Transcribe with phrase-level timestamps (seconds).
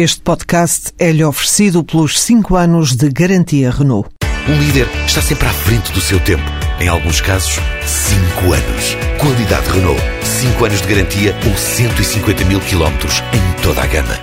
[0.00, 4.08] Este podcast é-lhe oferecido pelos 5 anos de garantia Renault.
[4.48, 6.44] Um líder está sempre à frente do seu tempo.
[6.78, 8.94] Em alguns casos, 5 anos.
[9.20, 10.00] Qualidade Renault.
[10.22, 14.14] 5 anos de garantia ou 150 mil quilómetros em toda a gama.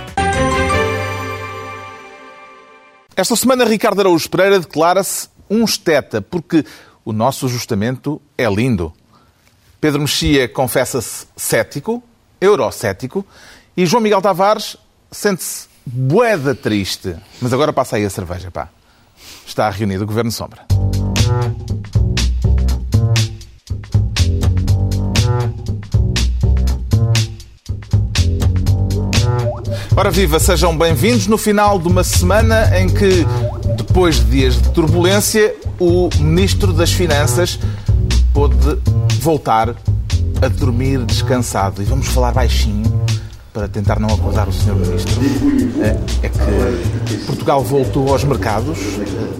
[3.14, 6.64] Esta semana, Ricardo Araújo Pereira declara-se um esteta, porque
[7.04, 8.94] o nosso ajustamento é lindo.
[9.78, 12.02] Pedro Mexia confessa-se cético,
[12.40, 13.26] eurocético,
[13.76, 14.78] e João Miguel Tavares
[15.10, 17.16] sente-se boeda triste.
[17.40, 18.68] Mas agora passa aí a cerveja, pá.
[19.46, 20.66] Está reunido o Governo Sombra.
[29.96, 33.24] Ora viva, sejam bem-vindos no final de uma semana em que,
[33.78, 37.58] depois de dias de turbulência, o Ministro das Finanças
[38.34, 38.56] pôde
[39.20, 39.70] voltar
[40.42, 41.80] a dormir descansado.
[41.80, 42.84] E vamos falar baixinho
[43.56, 44.74] para tentar não acordar o Sr.
[44.74, 45.18] Ministro,
[45.82, 48.78] é, é que Portugal voltou aos mercados,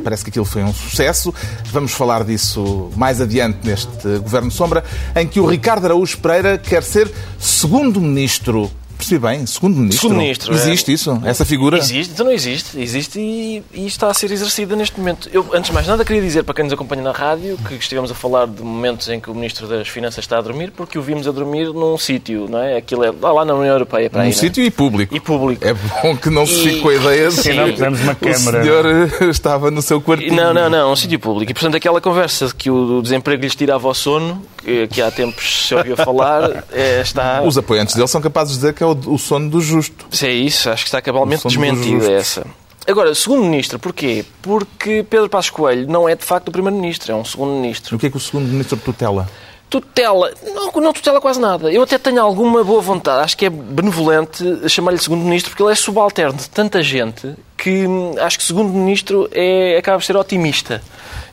[0.02, 1.34] parece que aquilo foi um sucesso.
[1.70, 4.82] Vamos falar disso mais adiante neste Governo Sombra,
[5.14, 10.00] em que o Ricardo Araújo Pereira quer ser segundo ministro Percebi bem, segundo ministro.
[10.02, 10.54] Segundo ministro.
[10.54, 10.94] Existe é.
[10.94, 11.22] isso?
[11.24, 11.78] Essa figura?
[11.78, 12.80] Existe, então não existe.
[12.80, 15.28] Existe e, e, está a ser exercida neste momento.
[15.32, 18.10] Eu, antes de mais nada, queria dizer para quem nos acompanha na rádio que estivemos
[18.10, 21.02] a falar de momentos em que o Ministro das Finanças está a dormir, porque o
[21.02, 22.76] vimos a dormir num sítio, não é?
[22.76, 24.10] Aquilo é lá na União Europeia.
[24.10, 24.66] Para num aí, sítio é?
[24.66, 25.14] e público.
[25.14, 25.64] E público.
[25.64, 28.34] É bom que não se fique com a ideia de que Não, pusemos uma o
[28.34, 30.34] senhor estava no seu quartinho.
[30.34, 31.50] Não, não, não, um sítio público.
[31.50, 34.42] E, portanto, aquela conversa de que o desemprego lhes tirava o sono,
[34.90, 37.42] que, há tempos se ouviu falar, é, está...
[37.42, 40.06] Os apoiantes dele são capazes de dizer que é o, sono do justo.
[40.10, 42.10] Se é isso, acho que está cabalmente desmentida justos.
[42.10, 42.46] essa.
[42.86, 44.24] Agora, segundo ministro, porquê?
[44.42, 47.96] Porque Pedro Passos Coelho não é de facto o primeiro-ministro, é um segundo-ministro.
[47.96, 49.28] O que é que o segundo ministro tutela?
[49.68, 51.72] Tutela, não, não tutela quase nada.
[51.72, 55.74] Eu até tenho alguma boa vontade, acho que é benevolente chamar-lhe segundo-ministro, porque ele é
[55.74, 60.80] subalterno de tanta gente que hum, acho que segundo-ministro é, acaba por ser otimista.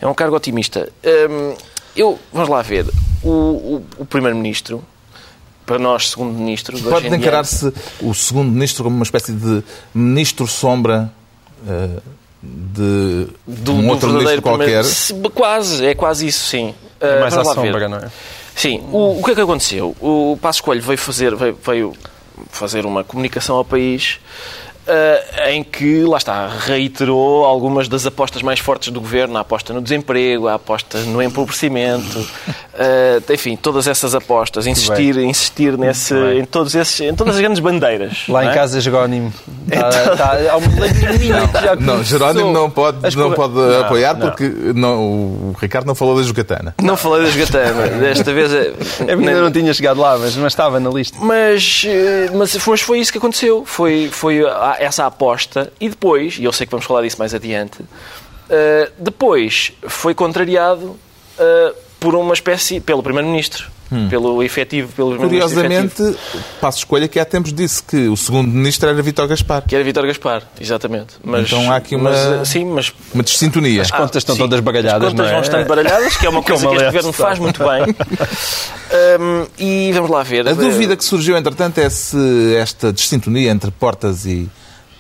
[0.02, 0.90] É um cargo otimista.
[1.06, 1.54] Hum,
[1.96, 2.86] eu, vamos lá ver,
[3.24, 4.84] o, o- o primeiro-ministro,
[5.66, 6.78] para nós segundo-ministro...
[6.80, 7.72] Pode encarar-se
[8.02, 11.12] o segundo ministro como uma espécie de ministro sombra
[11.68, 12.00] eh,
[12.42, 15.32] de do, um do outro verdadeiro ministro qualquer.
[15.34, 16.74] Quase, é quase isso, sim.
[17.00, 17.72] É mais Uh, à vamos lá ver.
[17.72, 18.12] sombra, não é?
[18.56, 19.96] Sim, o, o que é que aconteceu?
[20.02, 21.94] O Passos Coelho veio fazer, veio, veio
[22.50, 24.20] fazer uma comunicação ao país
[24.88, 29.74] uh, em que, lá está, reiterou algumas das apostas mais fortes do governo, a aposta
[29.74, 36.46] no desemprego, a aposta no empobrecimento, uh, enfim, todas essas apostas, insistir, insistir nesse, em,
[36.46, 38.24] todos esses, em todas as grandes bandeiras.
[38.28, 38.56] Lá não em é?
[38.56, 39.34] casa, Jerónimo.
[39.74, 40.62] Tá, tá, há um
[41.64, 44.28] já Não, Jerónimo não pode, As não pode Não, apoiar não.
[44.28, 44.44] porque
[44.76, 46.76] não, o Ricardo não falou da jogatana.
[46.82, 48.54] Não falei das gatanas, desta vez...
[48.54, 48.74] é-
[49.08, 51.18] Eu ainda não tinha chegado lá, mas, mas estava na lista.
[51.20, 53.64] Mas, eh, mas, foi- mas foi isso que aconteceu.
[53.66, 54.44] Foi, foi
[54.80, 55.72] essa aposta.
[55.80, 57.80] E depois, e eu sei que vamos falar disso mais adiante,
[58.50, 60.96] eh, depois foi contrariado
[61.38, 63.72] eh, por uma espécie, pelo Primeiro-Ministro,
[64.10, 68.48] pelo efetivo, pelo Primeiro-Ministro efetivo, Curiosamente, Passo Escolha que há tempos disse que o segundo
[68.50, 69.62] ministro era Vítor Gaspar.
[69.68, 71.14] que era Vítor Gaspar, exatamente.
[71.24, 73.84] Mas, Então há aqui uma- mas, eh, sim, mas Uma desintonia.
[73.84, 75.32] As contas estão sim, todas baralhadas, As contas não é?
[75.34, 77.96] vão estando baralhadas, que é uma coisa Como que este governo faz muito bem.
[79.20, 80.48] Hum, e vamos lá ver.
[80.48, 84.48] A dúvida que surgiu, entretanto, é se esta desintonia entre Portas e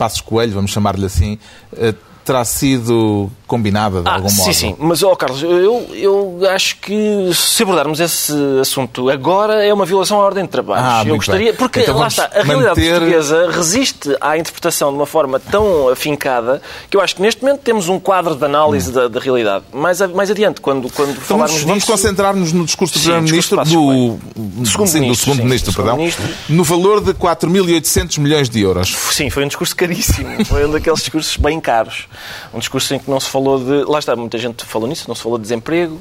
[0.03, 1.39] Passos Coelho, vamos chamar-lhe assim,
[1.77, 1.93] eh,
[2.23, 4.45] terá sido combinada de Ah, algum modo.
[4.45, 4.75] sim, sim.
[4.79, 10.19] Mas, ó Carlos, eu, eu acho que se abordarmos esse assunto agora é uma violação
[10.19, 10.81] à ordem de trabalho.
[10.83, 11.47] Ah, eu gostaria.
[11.51, 11.55] bem.
[11.55, 15.89] Porque Então lá está, a realidade manter- portuguesa resiste à interpretação de uma forma tão
[15.89, 19.65] afincada que eu acho que neste momento temos um quadro de análise da, da realidade.
[19.71, 24.19] Mais, mais adiante, quando, quando Então falarmos vamos, vamos concentrar-nos no discurso do Primeiro-Ministro, do,
[24.35, 26.23] Do segundo sim, do ministro, segundo sim, ministro, do segundo perdão, ministro.
[26.49, 28.95] no valor de 4.800 milhões de euros.
[29.11, 30.43] Sim, foi um discurso caríssimo.
[30.45, 32.07] Foi um daqueles discursos bem caros.
[32.53, 33.83] Um discurso em que não se falou de.
[33.89, 35.99] Lá está, muita gente falou nisso, não se falou de desemprego,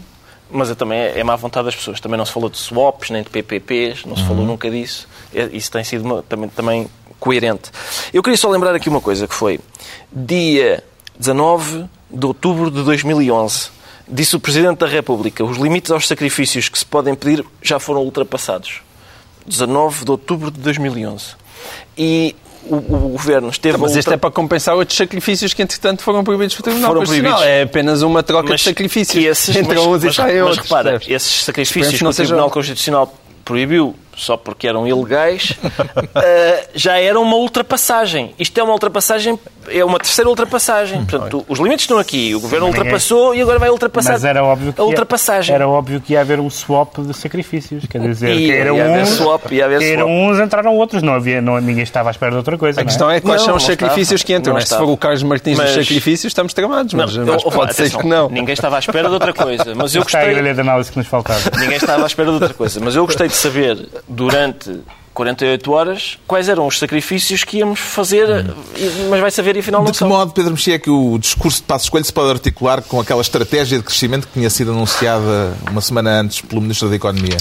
[0.50, 2.00] mas é também é má vontade das pessoas.
[2.00, 5.08] Também não se falou de swaps, nem de PPPs, não se falou nunca disso.
[5.34, 6.88] É- Isso tem sido uma- também, também
[7.20, 7.70] coerente.
[8.12, 9.60] Eu queria só lembrar aqui uma coisa, que foi
[10.12, 10.82] dia
[11.18, 13.70] 19 de outubro de 2011.
[14.08, 18.02] Disse o Presidente da República, os limites aos sacrifícios que se podem pedir já foram
[18.02, 18.82] ultrapassados.
[19.46, 21.34] 19 de outubro de 2011.
[21.96, 22.34] E
[22.68, 26.22] o, o Governo esteve Mas a este é para compensar outros sacrifícios que, entretanto, foram
[26.24, 27.38] proibidos pelo Tribunal Foram Constitucional.
[27.38, 27.58] proibidos.
[27.60, 30.48] É apenas uma troca Mas de sacrifícios esses- entre mas- uns e mas- saem mas
[30.50, 30.66] outros.
[30.68, 31.16] repara, percebes?
[31.16, 33.14] esses sacrifícios que o Tribunal Constitucional
[33.44, 35.52] proibiu só porque eram ilegais,
[36.14, 38.34] eh, já era uma ultrapassagem.
[38.38, 39.38] Isto é uma ultrapassagem,
[39.68, 41.04] é uma terceira ultrapassagem.
[41.04, 44.42] Portanto, os limites estão aqui, o governo Ninguém- ultrapassou e agora vai ultrapassar Mas era
[44.44, 45.54] óbvio que a ia- ultrapassagem.
[45.54, 47.84] era óbvio que ia haver um swap de sacrifícios.
[47.86, 50.08] Quer dizer, Ia- caíram ia haver uns, swap, caíram swap.
[50.10, 51.02] uns, entraram outros.
[51.02, 52.80] Não havia, não, ninguém estava à espera de outra coisa.
[52.80, 52.90] A não é?
[52.90, 54.26] questão é quais Não, são os sacrifícios estava.
[54.26, 54.56] que entram.
[54.58, 54.60] É?
[54.60, 56.94] Se for o Carlos Martins dos Mas- sacrifícios, estamos tramados.
[56.94, 58.28] Mas, Não, mas eu- pode ser atenção, que não.
[58.28, 59.74] Ninguém estava à espera de outra coisa.
[59.74, 60.52] Mas eu Está a gostei.
[60.54, 61.40] de análise que nos faltava.
[61.58, 62.80] Ninguém estava à espera de outra coisa.
[62.80, 63.78] Mas eu gostei de saber,
[64.12, 64.80] durante
[65.14, 68.26] 48 horas, quais eram os sacrifícios que íamos fazer,
[69.10, 70.08] mas vai saber e afinal não De que são.
[70.08, 73.20] modo, Pedro Mexia, é que o discurso de Passos Coelho se pode articular com aquela
[73.20, 77.36] estratégia de crescimento que tinha sido anunciada uma semana antes pelo Ministro da Economia?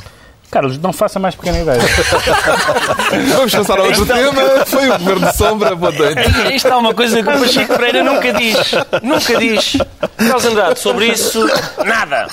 [0.52, 1.80] Carlos, não faça mais pequena ideia.
[3.36, 4.66] Vamos passar a outro tema.
[4.66, 5.76] Foi o Governo de Sombra.
[5.76, 6.22] Boa noite.
[6.54, 8.58] Isto é uma coisa que o Pacheco Pereira nunca diz.
[9.02, 9.78] Nunca diz.
[10.18, 11.48] Carlos Andrade, sobre isso,
[11.86, 12.28] nada.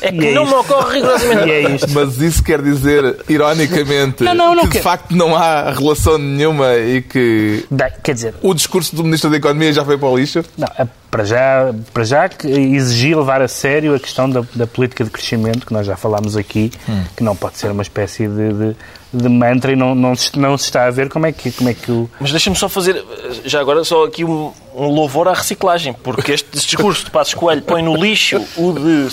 [0.00, 0.54] É que é não isto.
[0.54, 1.48] me ocorre rigorosamente.
[1.48, 1.90] E é isto.
[1.90, 6.76] Mas isso quer dizer, ironicamente, Não, não, não que de facto não há relação nenhuma
[6.76, 10.16] e que Bem, Quer dizer, o discurso do Ministro da Economia já foi para o
[10.16, 10.44] lixo?
[10.56, 10.86] Não, é
[11.16, 15.08] para já, para já que exigi levar a sério a questão da, da política de
[15.08, 16.70] crescimento, que nós já falámos aqui,
[17.16, 18.76] que não pode ser uma espécie de, de,
[19.14, 21.70] de mantra e não, não, se, não se está a ver como é que, como
[21.70, 22.10] é que o...
[22.20, 23.02] Mas deixa-me só fazer,
[23.46, 27.62] já agora, só aqui um, um louvor à reciclagem, porque este discurso de Passos Coelho
[27.62, 29.08] põe no lixo o de,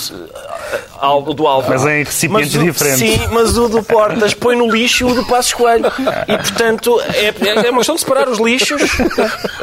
[1.34, 1.74] do Álvaro.
[1.74, 3.00] Mas em recipientes Mas o- diferentes.
[3.00, 5.86] Sim, mas o do Portas põe no lixo o do Passos Coelho.
[6.28, 7.34] E, portanto, é,
[7.68, 8.82] é uma questão de separar os lixos,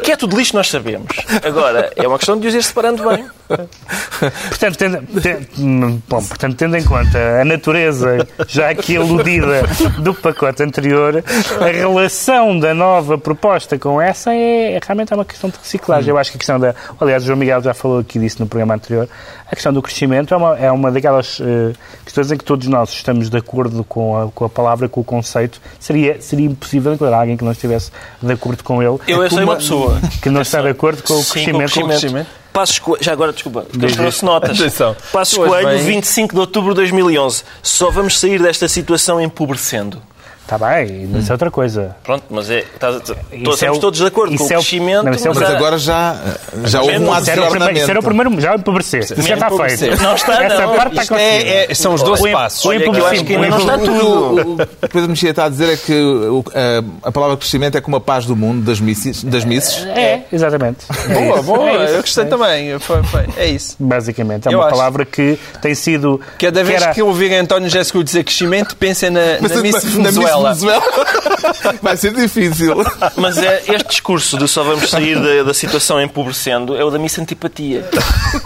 [0.03, 1.15] que é tudo lixo, nós sabemos.
[1.43, 3.25] Agora, é uma questão de os ir separando bem.
[4.49, 9.63] Portanto, tendo, ten- hum, bom, portanto, tendo em conta a natureza já aqui aludida
[9.99, 11.23] do pacote anterior,
[11.59, 16.09] a relação da nova proposta com essa é, é realmente é uma questão de reciclagem.
[16.09, 16.73] Eu acho que a questão da.
[16.99, 19.09] Aliás, o João Miguel já falou aqui disso no programa anterior.
[19.51, 21.73] A questão do crescimento é uma, é uma daquelas eh,
[22.05, 25.03] questões em que todos nós estamos de acordo com a, com a palavra, com o
[25.03, 25.59] conceito.
[25.77, 28.97] Seria, seria impossível encontrar alguém que não estivesse de acordo com ele.
[29.05, 29.99] Eu sei uma pessoa.
[30.21, 31.73] Que não está de acordo com o Sim, crescimento.
[31.73, 32.27] com o crescimento.
[32.53, 34.59] Passos Coelho, já agora, desculpa, porque eu trouxe notas.
[34.59, 34.95] Atenção.
[35.11, 37.43] Passos Coelho, vem- 25 de outubro de 2011.
[37.61, 40.01] Só vamos sair desta situação empobrecendo.
[40.51, 41.95] Está bem, mas isso é outra coisa.
[42.03, 42.59] Pronto, mas é.
[42.59, 45.03] Estás, Isso estamos é o- todos de acordo com o isso é o- crescimento.
[45.05, 46.15] não, é o- Mas há- agora já,
[46.65, 48.99] já houve um ato Isso de era, o primeiro, isso era o primeiro, já empobrecer.
[49.03, 50.01] Isso já está feito.
[50.03, 50.75] Não está, Essa não.
[50.75, 52.65] parte está é- é- são os 12 O passos.
[52.65, 54.05] o Olha, eu acho que ainda não está tudo.
[54.07, 57.77] O, o que Pedro Mexia está a dizer é que o- a, a palavra crescimento
[57.77, 59.23] é como a paz do mundo das misses.
[59.23, 59.85] Das misses.
[59.87, 60.79] É, exatamente.
[61.09, 61.43] É Boa, isso.
[61.43, 61.69] boa.
[61.69, 61.93] É isso.
[61.93, 62.79] eu gostei também.
[62.79, 63.77] Foi- foi- é isso.
[63.79, 66.19] Basicamente, é uma palavra que tem sido.
[66.37, 69.93] Cada vez que ouvirem António Jéssico dizer crescimento, pensem na, Mas na Miss na Miss
[69.95, 70.40] Venezuela.
[70.43, 70.83] Venezuela.
[71.81, 72.75] Vai ser difícil.
[73.17, 76.99] Mas é, este discurso de só vamos sair da, da situação empobrecendo é o da
[76.99, 77.85] missa antipatia.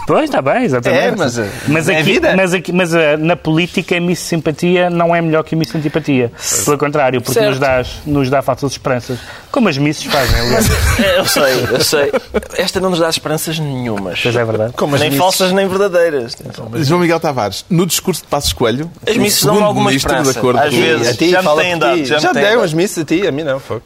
[0.06, 1.00] Pois, está bem, exatamente.
[1.02, 2.34] É, mas, eh, mas, é aqui, vida.
[2.36, 5.74] mas, aqui, mas eh, na política, a miss simpatia não é melhor que a miss
[5.74, 6.32] antipatia.
[6.64, 7.50] Pelo contrário, porque Certo.
[7.50, 9.18] nos dá, nos dá falsas esperanças.
[9.50, 10.66] Como as misses fazem, aliás.
[11.00, 12.12] É, eu sei, eu sei.
[12.58, 14.20] Esta não nos dá esperanças nenhumas.
[14.22, 14.72] Pois é verdade.
[14.74, 15.22] Como as nem misses.
[15.22, 16.36] falsas nem verdadeiras.
[16.82, 20.32] João Miguel Tavares, no discurso de Passos Coelho, As missas segundo alguma esperança.
[20.32, 21.30] de acordo Às vezes.
[21.30, 23.58] Já me têm já Já dei umas missas a ti, a mim não.
[23.60, 23.80] Foi.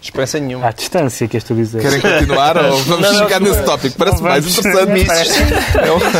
[0.00, 0.68] Esperança nenhuma.
[0.68, 1.82] À distância, que estou a dizer.
[1.82, 3.48] Querem continuar ou vamos Não, chegar não.
[3.50, 3.96] nesse tópico?
[3.98, 5.04] Parece mais interessante.
[5.04, 5.42] Parece-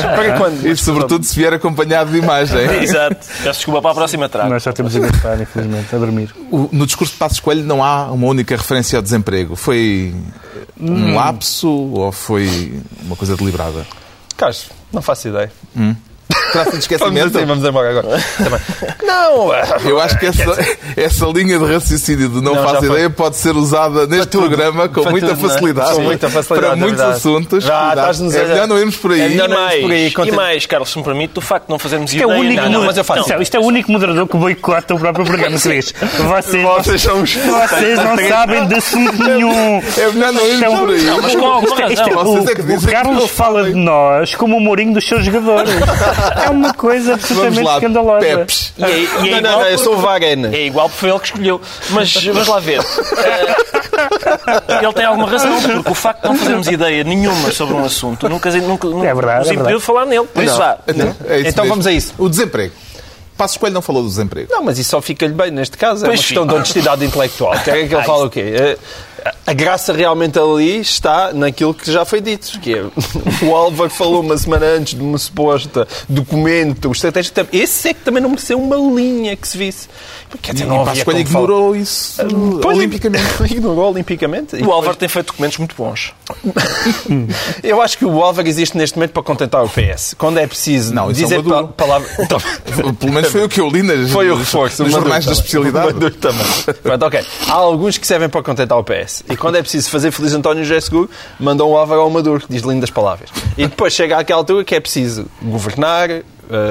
[0.02, 0.66] Para quando?
[0.66, 2.58] E sobretudo se vier acompanhado de imagem.
[2.82, 3.24] Exato.
[3.44, 4.50] Peço desculpa para a próxima trago.
[4.50, 6.34] Nós só temos a gastar, infelizmente, a dormir.
[6.50, 9.54] O- No discurso de Passos Coelho não há uma única referência ao desemprego.
[9.54, 10.12] Foi
[10.80, 13.86] um lapso ou foi uma coisa deliberada?
[14.36, 15.52] Carlos, não faço ideia.
[16.28, 17.36] Traça de Vamos, esquecimento?
[17.38, 18.24] assim, vamos embora agora.
[18.38, 18.60] Também.
[19.04, 19.52] Não,
[19.88, 22.88] Eu acho que essa, essa linha de raciocínio de não, Não, faço foi.
[22.88, 24.46] ideia pode ser usada neste tudo.
[24.48, 25.52] programa com muita tudo, não é?
[25.52, 25.94] facilidade.
[25.94, 27.18] Com muita facilidade, Para é muitos verdade.
[27.18, 27.64] assuntos.
[27.64, 29.20] Já, é melhor não irmos por aí.
[29.20, 31.66] É melhor E não irmos por aí, e mais, Carlos, se me permite, o facto
[31.66, 32.40] de não fazermos Isto é, o ideia...
[32.40, 33.20] único, não, não, mas eu faço.
[33.20, 35.62] Isto é- isto é o único moderador que boicota o próprio programa, diz.
[35.62, 37.34] Vocês, Vocês são os...
[37.36, 39.82] vocês não sabem de assunto nenhum.
[39.96, 41.02] É melhor não irmos é um- por aí.
[41.04, 42.24] Não, mas com alguma Isto é- é- razão.
[42.24, 45.70] Vocês é que o, Carlos não fala de nós como o Mourinho dos seus jogadores.
[46.46, 48.26] É uma coisa absolutamente lá, escandalosa.
[48.26, 48.72] Peps.
[48.76, 50.54] E é, e é Não, não, igual não, eu sou o Varane.
[50.56, 51.60] É igual porque foi ele que escolheu.
[51.90, 52.80] Mas vamos lá ver.
[54.82, 58.28] Ele tem alguma razão, porque o facto de não fazermos ideia nenhuma sobre um assunto
[58.28, 59.78] nunca, nunca, nunca É verdade, nos é impediu verdade.
[59.78, 60.26] de falar nele.
[60.26, 60.78] Por isso vá.
[60.86, 61.68] Então, é isso Então mesmo.
[61.68, 62.14] vamos a isso.
[62.18, 62.74] O desemprego.
[63.36, 64.48] Passos Coelho não falou do desemprego.
[64.50, 66.04] Não, mas isso só fica-lhe bem neste caso.
[66.04, 67.52] É Pois uma questão de honestidade intelectual.
[67.64, 68.78] Quer que ele fala o quê?
[69.46, 72.82] A graça realmente ali está naquilo que já foi dito, que é
[73.44, 77.46] o Álvaro falou uma semana antes de uma suposta documento estratégico.
[77.52, 79.88] Esse é que também não mereceu uma linha que se visse.
[80.42, 81.20] Quer dizer, não havia como falar.
[81.20, 82.20] ignorou isso
[82.60, 83.24] Pois, olimpicamente.
[83.50, 84.56] Ignorou olimpicamente.
[84.62, 86.12] O Álvaro tem feito documentos muito bons.
[87.62, 90.14] Eu acho que o Álvaro existe neste momento para contentar o PS.
[90.18, 91.68] Quando é preciso Não, é dizer o Maduro.
[91.68, 92.10] pa palavras.
[92.18, 92.40] Então,
[92.94, 94.82] Pelo menos foi o que eu li nas, Foi o reforço.
[94.82, 95.94] nos jornais da especialidade.
[95.94, 96.46] Maduro também.
[96.82, 97.24] Pronto, ok.
[97.48, 99.15] Há alguns que servem para contentar o PS.
[99.28, 102.52] E quando é preciso fazer feliz António José Seguro, mandam o Álvaro ao Maduro, que
[102.52, 103.30] diz lindas palavras.
[103.56, 106.24] E depois chega àquela altura que é preciso governar, eh,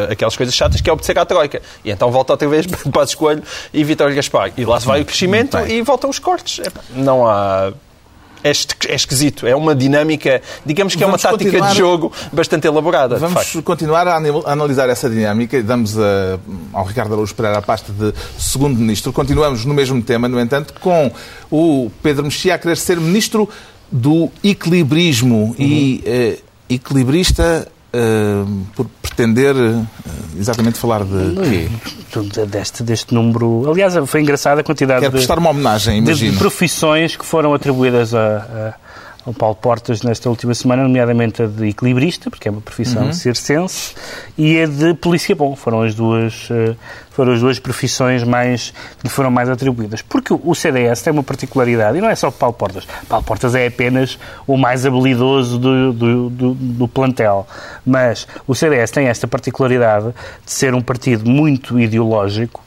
[0.10, 1.62] aquelas coisas chatas, que é obedecer à Troika.
[1.84, 4.52] E então volta outra vez para o Escolho e Vitório Gaspar.
[4.58, 6.62] E lá se vai o crescimento e voltam os cortes.
[6.92, 7.74] Não há...
[8.48, 8.52] É
[8.92, 9.48] é esquisito.
[9.48, 13.18] É uma dinâmica, digamos que é uma Vamos tática de jogo bastante elaborada.
[13.18, 13.34] Vamos
[13.64, 16.38] continuar a anal- a analisar essa dinâmica e damos a-
[16.72, 19.12] ao Ricardo Araújo Pereira a pasta de segundo ministro.
[19.12, 21.12] Continuamos no mesmo tema, no entanto, com
[21.50, 23.50] o Pedro Mexia a querer ser ministro
[23.92, 26.38] do equilibrismo e eh,
[26.70, 29.82] equilibrista eh, por pretender eh,
[30.38, 31.70] exatamente falar de quê?
[32.12, 33.70] Tudo Deste, deste número.
[33.70, 36.38] Aliás, foi engraçada a quantidade Quer de, prestar uma homenagem, de imagino.
[36.38, 38.85] profissões que foram atribuídas a, a-
[39.26, 43.96] ao Paulo Portas nesta última semana, nomeadamente a de equilibrista, porque é uma profissão circense,
[44.38, 45.56] e a de polícia bom.
[45.56, 46.76] Foram as duas, eh,
[47.10, 50.02] foram as duas profissões mais, que lhe foram mais atribuídas.
[50.04, 52.88] Porque o CDS tem uma particularidade, e não é só Paulo Portas.
[53.10, 57.48] Paulo Portas é apenas o mais habilidoso do, do, do, do plantel.
[57.86, 60.14] Mas o CDS tem esta particularidade
[60.46, 62.65] de ser um partido muito ideológico,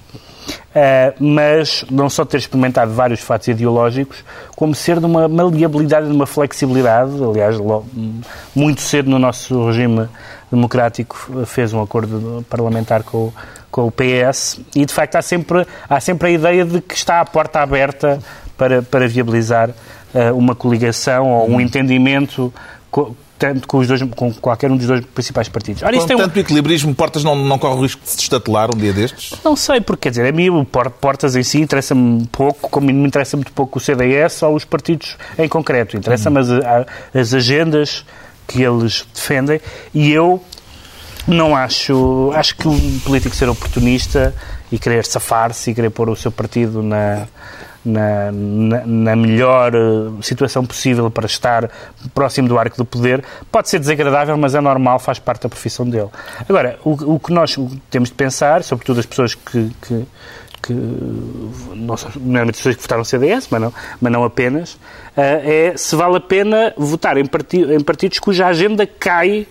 [1.21, 4.25] mas não só ter experimentado vários fatos ideológicos,
[4.57, 7.11] como ser de uma maleabilidade de uma flexibilidade.
[7.23, 7.57] Aliás,
[8.55, 10.09] muito cedo no nosso regime
[10.51, 13.35] democrático fez um acordo parlamentar com, o-
[13.71, 17.21] com o PS e, de facto, há sempre, há sempre a ideia de que está
[17.21, 18.19] a porta aberta
[18.57, 22.53] para, para viabilizar uh, uma coligação ou um entendimento
[22.91, 25.83] co- tanto com, os dois, com qualquer um dos dois principais partidos.
[25.83, 28.69] Ora, Com é um- tanto equilibrismo, Portas não, não corre o risco de se estatelar
[28.75, 29.35] um dia destes?
[29.45, 30.49] não sei, porque quer dizer, a mim
[31.01, 35.17] Portas em si interessa-me pouco, como me interessa muito pouco o CDS ou os partidos
[35.39, 35.97] em concreto.
[35.97, 36.49] Interessa-me as,
[37.15, 38.05] as agendas
[38.47, 39.61] que eles defendem
[39.95, 40.43] e eu
[41.27, 42.33] não acho.
[42.35, 44.35] Acho que um político ser oportunista
[44.73, 47.27] e querer safar-se e querer pôr o seu partido na.
[47.85, 49.79] Na, na- na melhor eh,
[50.21, 51.71] situação possível para estar
[52.13, 55.89] próximo do arco do poder pode ser desagradável, mas é normal, faz parte da profissão
[55.89, 56.09] dele.
[56.49, 57.57] Agora, o, o que nós
[57.89, 60.07] temos de pensar, sobretudo as pessoas que, que,
[60.61, 60.73] que
[62.43, 64.77] as pessoas que votaram CDS, mas não, mas não apenas,
[65.17, 69.47] eh, é se vale a pena votar em, parti em partidos cuja agenda cai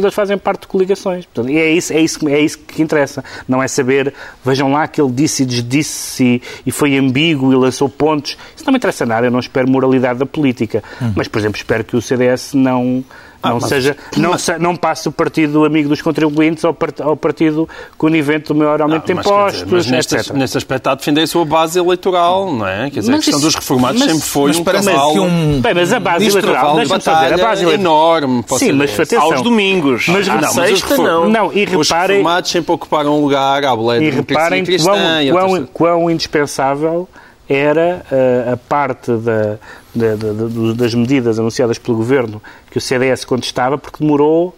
[0.00, 1.26] eles fazem parte de coligações.
[1.26, 3.22] Portanto, e é isso, é, isso, que- é isso que interessa.
[3.48, 4.12] Não é saber,
[4.44, 8.36] vejam lá que ele disse e desdisse e, e foi ambíguo e lançou pontos.
[8.56, 9.26] Isso não me interessa nada.
[9.26, 10.82] Eu não espero moralidade da política.
[11.16, 13.04] Mas, por exemplo, espero que o CDS não,
[13.44, 17.68] não, seja, não, se- não passe o partido amigo dos contribuintes ao, part- ao partido
[17.98, 20.32] conivente do maior aumento de Mas, dizer, impostos, mas neste, etc.
[20.34, 22.90] neste aspecto está a defender a sua base eleitoral, não é?
[22.90, 25.20] Quer dizer, Mas a questão isso- dos reformados mas- sempre foi mas um parece que
[25.20, 27.74] um- Bem, mas a base eleitoral, deixa-me dizer, a batalha base eleitoral...
[28.18, 28.44] enorme.
[28.58, 29.22] Sim, mas atenção.
[29.22, 30.08] Aos domingos.
[30.08, 31.28] Mas, à não, mas os sexta, não.
[31.28, 35.30] Não, e Os reparem, reformados sempre ocuparam um lugar à boleia E reparem quão, e
[35.32, 37.08] quão, quão indispensável
[37.48, 39.58] era uh, a parte da-
[39.94, 44.54] da- da- das medidas anunciadas pelo Governo que o CDS contestava porque demorou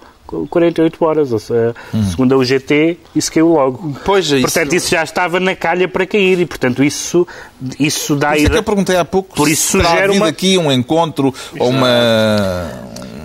[0.50, 1.74] 48 horas, ou seja,
[2.10, 3.94] segundo a UGT, isso caiu logo.
[4.04, 7.26] Pois é, isso- Portanto, isso já estava na calha para cair e, portanto, isso,
[7.78, 10.26] isso dá Por isso é que eu perguntei há pouco Por se isso sugere uma-
[10.28, 11.88] aqui um encontro ou uma...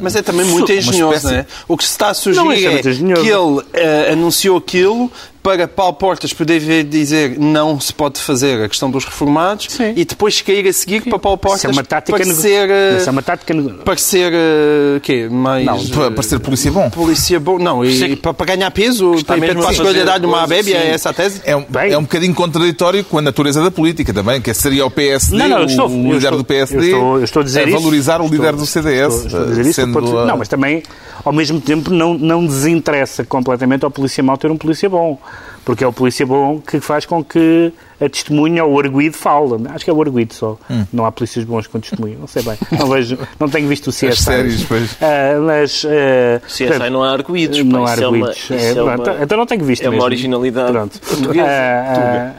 [0.02, 1.46] Mas é também muito engenhoso, espécie- não é?
[1.68, 2.72] O que se está a Não, sugerir isso é
[3.12, 8.62] é, que ele eh, anunciou aquilo para Paulo Portas poder dizer não se pode fazer
[8.64, 9.94] a questão dos reformados Sim.
[9.96, 12.18] e depois cair a seguir para Paulo Portas Isso é uma tática...
[12.18, 13.54] nego- parecer, eh, Isso é uma tática...
[13.54, 15.28] nego- parecer eh, quê?
[15.32, 16.90] Mais, Não, para, eh, para ser polícia bom.
[16.90, 17.58] polícia bom.
[17.58, 18.16] Não, e, Sim.
[18.18, 20.90] para, para ganhar peso, Está para, mesmo para fazer dar-lhe uma coisas, bébia, é sim.
[20.90, 21.42] essa a tese?
[21.46, 21.92] É um, Bem.
[21.94, 25.48] é um bocadinho contraditório com a natureza da política também, que seria o PSD, Não,
[25.48, 27.78] não, estou- o líder estou- do PSD, eu estou- eu estou a dizer isso.
[27.78, 29.14] valorizar o Estou- líder do CDS.
[29.14, 30.84] Estou, estou a dizer isso do sendo Não, mas também,
[31.24, 35.18] ao mesmo tempo, não, não desinteressa completamente ao polícia mau ter um polícia bom.
[35.66, 39.56] Porque é o polícia bom que faz com que a testemunha ou o arguído fale.
[39.70, 40.58] Acho que é o arguído só.
[40.70, 40.86] Hum.
[40.92, 42.18] Não há polícias bons com testemunho.
[42.20, 42.58] Não sei bem.
[42.80, 44.08] Não vejo, não tenho visto o CSI.
[44.08, 44.96] As séries, pois.
[45.02, 45.86] Ah, mas...
[45.86, 47.64] ah, CSI portanto, não há arguídos.
[47.64, 48.52] não há isso é uma- arguídos.
[48.52, 50.06] É, é uma- então- Então não tenho visto é uma mesmo.
[50.06, 51.00] originalidade Pronto.
[51.00, 51.46] portuguesa.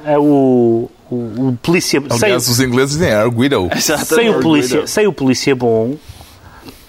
[0.07, 2.00] Ah, o, o, o polícia...
[2.11, 3.69] Aliás, sei- os ingleses dizem arguido.
[3.79, 5.95] sem o, polícia, sem o polícia bom,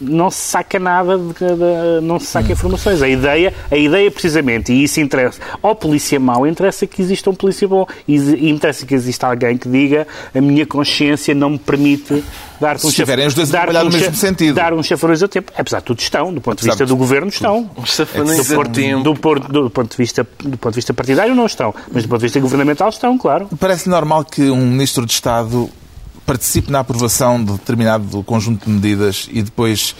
[0.02, 3.02] não se saca nada, de, de- não se saca informações.
[3.02, 7.36] A ideia, a ideia precisamente, e isso interessa, ao polícia mau interessa que exista um
[7.36, 12.24] polícia bom, e interessa que exista alguém que diga a minha consciência não me permite
[12.76, 14.56] um Se estiverem os dois a trabalhar no um mesmo sentido.
[14.56, 15.52] Dar um chafariz a tempo.
[15.58, 17.64] Apesar de tudo estão, do ponto de vista de- do governo estão.
[17.64, 19.04] Do a ponto, tempo.
[19.04, 22.26] do ponto de vista, do ponto de vista partidário não estão, mas do ponto de
[22.26, 23.50] vista governamental estão, claro.
[23.60, 25.70] Parece normal que um Ministro de Estado
[26.32, 29.94] participe na aprovação de determinado conjunto de medidas e depois,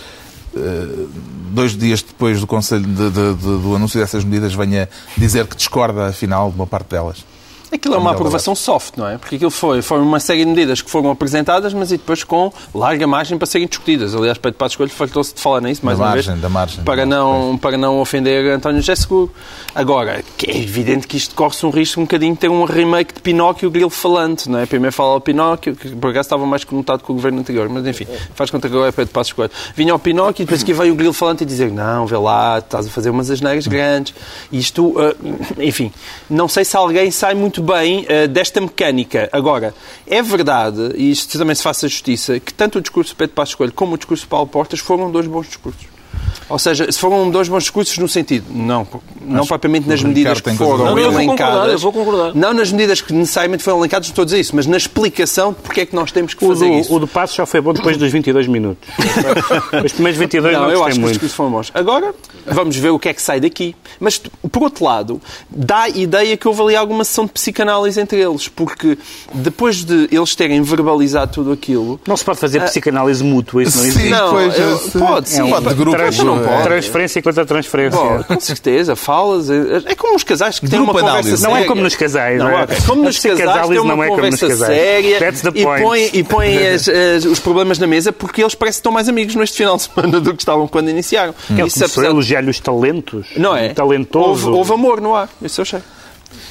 [0.56, 1.06] eh,
[1.52, 5.58] dois dias depois do, Conselho de- de- de- do anúncio dessas medidas, venha dizer que
[5.58, 7.26] discorda, afinal, de uma parte delas.
[7.72, 9.18] Aquilo é uma aprovação soft, não é?
[9.18, 12.52] Porque aquilo foi, foram uma série de medidas que foram apresentadas, mas e depois com
[12.76, 14.14] larga margem para serem discutidas.
[14.14, 16.42] Aliás, Pedro Passos Coelho fartou-se de falar nisso, mais Da uma margem, vez.
[16.42, 16.84] da margem.
[16.84, 19.32] Para não, para não ofender António José Seguro.
[19.74, 23.14] Agora, que é evidente que isto corre-se um risco um bocadinho de ter um remake
[23.14, 24.66] de Pinóquio grilo falante, não é?
[24.66, 27.86] Primeiro fala o Pinóquio, que por acaso estava mais conotado com o governo anterior, mas
[27.88, 29.52] enfim, faz conta que agora é Pedro Passos Coelho.
[29.76, 32.60] Vinha o Pinóquio e depois aqui veio o grilo falante e dizer não, vê lá,
[32.60, 34.14] estás a fazer umas asneiras grandes.
[34.52, 35.16] Isto, ah,
[35.60, 35.92] enfim,
[36.30, 39.30] não sei se alguém sai muito bem ah, desta mecânica.
[39.32, 39.74] Agora,
[40.08, 43.56] é verdade, e isto também se faça justiça, que tanto o discurso de Pedro Passos
[43.56, 46.01] Coelho como o discurso de Paulo Portas foram dois bons discursos.
[46.50, 48.86] Ou seja, se foram dois bons discursos no sentido, não,
[49.26, 51.72] não propriamente nas medidas que foram a Não, eu vou concordar, elencadas.
[51.74, 52.36] eu vou concordar.
[52.36, 55.54] Não nas medidas que necessariamente foram elencadas, não estou a dizer isso, mas na explicação
[55.54, 56.94] de porque é que nós temos que O fazer do, isso.
[56.96, 58.88] o do passo já foi bom depois dos 22 minutos.
[59.86, 61.12] Os primeiros 22 não, Não, eu acho que os muito.
[61.14, 61.72] discursos foram bons.
[61.74, 62.14] Agora,
[62.46, 63.76] vamos ver o que é que sai daqui.
[64.00, 64.18] Mas,
[64.52, 68.48] por outro lado, dá a ideia que houve ali alguma sessão de psicanálise entre eles,
[68.48, 68.98] porque
[69.34, 73.86] depois de eles terem verbalizado tudo aquilo, Não se pode fazer psicanálise mútua, isso não
[73.86, 74.04] existe.
[74.04, 75.50] Sim, Não, pois, eu- pode, sim.
[75.50, 75.98] Pode, de grupo.
[76.18, 76.64] Trans- não pode.
[76.64, 78.00] Transferência contra transferência.
[78.00, 79.50] Bom, com certeza, falas.
[79.50, 81.44] É é como os casais que têm Grupo uma conversa análise.
[81.44, 82.64] Não é como nos casais, Não, não é?
[82.64, 84.80] é como nos casais psicanálise têm uma não é como nos conversa casais.
[84.80, 85.84] séria That's the e point.
[85.84, 89.08] põem, e põem as- as- os problemas na mesa porque eles parecem que estão mais
[89.10, 91.34] amigos neste final de semana do que estavam quando iniciaram.
[91.50, 93.28] Ele Isso, começou apesar elogiar-lhe os talentos.
[93.38, 93.70] Não é?
[93.70, 94.48] Talentoso.
[94.48, 95.80] Houve, houve amor no ar, isso eu achei.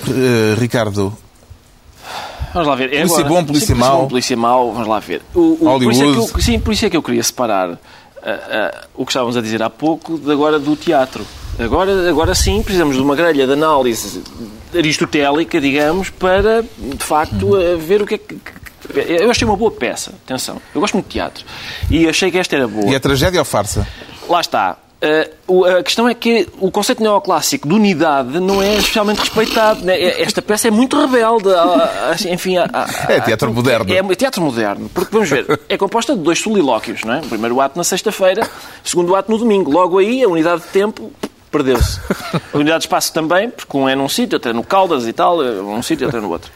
[0.09, 1.17] Eh, Ricardo,
[2.53, 2.87] Vamos lá ver.
[2.93, 3.99] É Polícia agora- bom, polícia Sim, mau.
[4.03, 5.23] bom, polícia mau, vamos lá ver.
[5.35, 7.79] O, o, por isso é que eu, sim, por isso é que eu queria separar
[8.25, 11.27] ah, o que estávamos a dizer há pouco de agora do teatro.
[11.59, 14.23] Agora, agora sim precisamos de uma grelha de análise
[14.75, 18.39] aristotélica, digamos, para de facto ver o que é que.
[18.95, 20.61] Eu achei uma boa peça, atenção.
[20.75, 21.45] Eu gosto muito de teatro.
[21.91, 22.91] E achei que esta era boa.
[22.91, 23.87] e é tragédia ou farsa?
[24.29, 24.77] Lá está.
[25.03, 29.83] Uh, a questão é que o conceito neoclássico de unidade não é especialmente respeitado.
[29.83, 29.99] né?
[29.99, 31.49] É- Esta peça é muito rebelde.
[31.55, 32.69] a- a- enfim, a-
[33.09, 33.91] É teatro moderno.
[33.93, 34.91] É teatro moderno.
[34.93, 37.03] Porque, vamos ver, é composta de dois solilóquios.
[37.03, 37.21] Não é?
[37.21, 38.47] O primeiro ato na sexta-feira,
[38.85, 39.71] o segundo ato no domingo.
[39.71, 41.11] Logo aí, a unidade de tempo
[41.51, 41.99] perdeu-se.
[42.53, 45.13] A unidade de espaço também, porque um é num sítio, outro é no Caldas e
[45.15, 46.51] tal, um sítio, outro é no outro.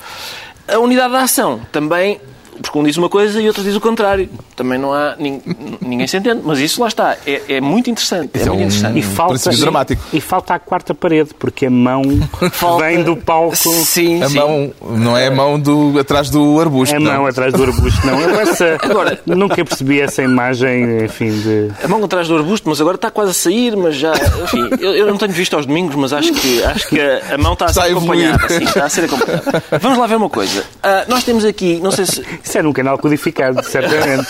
[0.69, 2.21] A unidade da ação também,
[2.63, 4.29] porque um diz uma coisa e outro diz o contrário.
[4.57, 5.15] Também não há.
[5.19, 5.43] nin-
[5.81, 6.41] ninguém se entende.
[6.45, 7.17] Mas isso lá está.
[7.27, 8.31] É, é muito interessante.
[8.35, 8.99] É, é muito um- interessante.
[8.99, 10.03] E falta, princípio dramático.
[10.13, 12.03] e falta a quarta parede, porque a mão
[12.53, 13.57] Falta- vem do palco.
[13.57, 14.37] Sim, A sim.
[14.37, 16.95] mão, não é a mão do, atrás do arbusto.
[16.97, 17.13] A não.
[17.13, 18.21] mão atrás do arbusto, não.
[18.21, 21.71] Eu essa, Agora- nunca percebi essa imagem, enfim, de...
[21.83, 24.13] A mão atrás do arbusto, mas agora está quase a sair, mas já.
[24.45, 27.39] Enfim, eu, eu não tenho visto aos domingos, mas acho que, acho que a, a
[27.39, 28.49] mão está a ser Está acompanhada.
[28.49, 29.63] Sim, está a ser acompanhada.
[29.81, 30.65] Vamos lá ver uma coisa.
[30.83, 32.23] Ah, nós temos aqui, não sei se.
[32.45, 34.29] Isso é num canal codificado, certamente.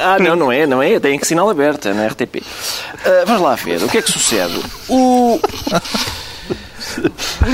[0.00, 1.00] Ah, não, não é, não é.
[1.00, 2.42] Tem que sinal aberto, é na RTP.
[3.04, 3.82] Ah, vamos lá ver.
[3.82, 4.60] O que é que sucede?
[4.88, 5.40] O.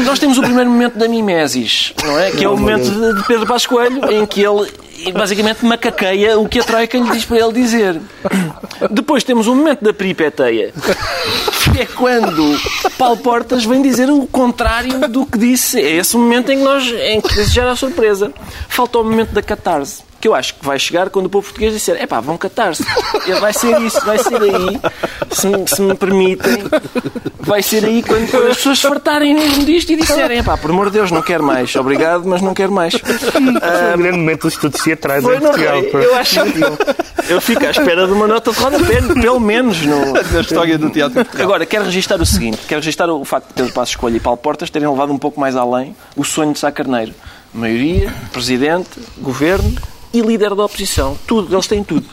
[0.04, 2.30] Nós temos o primeiro momento da mimesis, não é?
[2.30, 4.70] Que é o momento de Pedro Passos Coelho, em que ele
[5.12, 8.00] basicamente macaqueia o que a Troika lhe diz para ele dizer.
[8.90, 10.72] Depois temos o momento da peripeteia,
[11.72, 12.58] que é quando
[12.96, 15.80] Paulo Portas vem dizer o contrário do que disse.
[15.80, 18.32] É esse momento em que, nós, em que se gera a surpresa.
[18.68, 20.09] Falta o momento da catarse.
[20.20, 22.84] Que eu acho que vai chegar quando o povo português disser é pá, vão catar-se.
[23.40, 24.80] Vai ser isso, vai ser aí,
[25.30, 26.58] se, me- se me permitem,
[27.38, 30.70] vai ser aí quando as pessoas se fartarem mesmo disto e disserem é pá, por
[30.70, 31.74] amor de Deus, não quero mais.
[31.74, 32.92] Obrigado, mas não quero mais.
[32.94, 35.82] Foi um grande momento dos estudos teatrais Foi, em Portugal.
[35.84, 35.98] pá.
[35.98, 40.12] Eu acho que eu fico à espera de uma nota de rodapé, pelo menos no,
[40.12, 41.26] Na história do teatro.
[41.42, 44.36] Agora, quero registrar o seguinte: quero registrar o facto de Pedro Passos Coelho e Paulo
[44.36, 47.14] Portas terem levado um pouco mais além o sonho de Sá Carneiro.
[47.54, 49.74] Maioria, presidente, governo
[50.12, 51.16] e líder da oposição.
[51.26, 52.06] Tudo, eles têm tudo.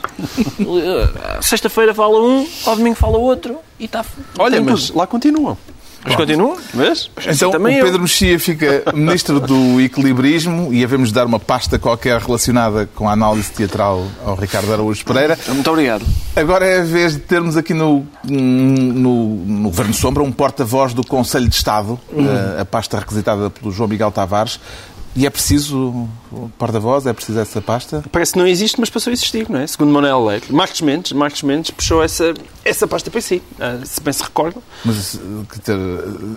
[1.40, 4.04] Sexta-feira fala um, ao domingo fala outro e está.
[4.38, 4.98] Olha, tem mas tudo.
[4.98, 5.56] lá continuam.
[6.04, 6.56] Mas continuam?
[6.72, 7.10] Vês?
[7.26, 7.84] Então, também o eu.
[7.84, 13.08] Pedro Mexia fica ministro do equilibrismo e havemos de dar uma pasta qualquer relacionada com
[13.08, 15.38] a análise teatral ao Ricardo Araújo Pereira.
[15.48, 16.06] Muito obrigado.
[16.36, 21.04] Agora é a vez de termos aqui no, no, no Governo Sombra um porta-voz do
[21.04, 24.60] Conselho de Estado, eh, a pasta requisitada pelo João Miguel Tavares.
[25.20, 27.04] E é preciso o porta-voz?
[27.04, 28.04] É preciso essa pasta?
[28.12, 29.66] Parece que não existe, mas passou a existir, não é?
[29.66, 30.52] Segundo Manuel Leite.
[30.52, 32.32] Marcos Mendes, Marcos Mendes puxou essa,
[32.64, 34.62] essa pasta para si, ah, se bem se recordam.
[34.84, 35.18] Mas,
[35.50, 35.78] quer dizer,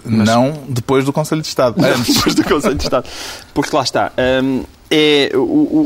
[0.03, 1.75] não depois do Conselho de Estado.
[1.79, 3.07] Depois do Conselho de Estado.
[3.53, 4.11] Porque lá está.
[4.43, 5.37] hum, é, o,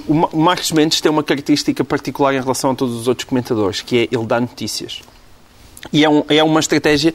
[0.07, 3.81] o- o Marcos Mendes tem uma característica particular em relação a todos os outros comentadores,
[3.81, 5.01] que é ele dá notícias.
[5.93, 7.13] E é, um- é uma estratégia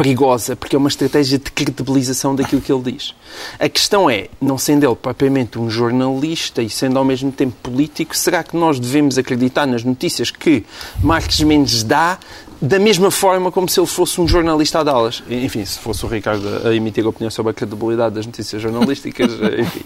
[0.00, 3.14] perigosa, porque é uma estratégia de credibilização daquilo que ele diz.
[3.58, 8.16] A questão é, não sendo ele propriamente um jornalista e sendo ao mesmo tempo político,
[8.16, 10.64] será que nós devemos acreditar nas notícias que
[11.02, 12.18] Marcos Mendes dá
[12.60, 15.22] da mesma forma como se ele fosse um jornalista a dá-las?
[15.28, 19.80] Enfim, se fosse o Ricardo a emitir opinião sobre a credibilidade das notícias jornalísticas, enfim,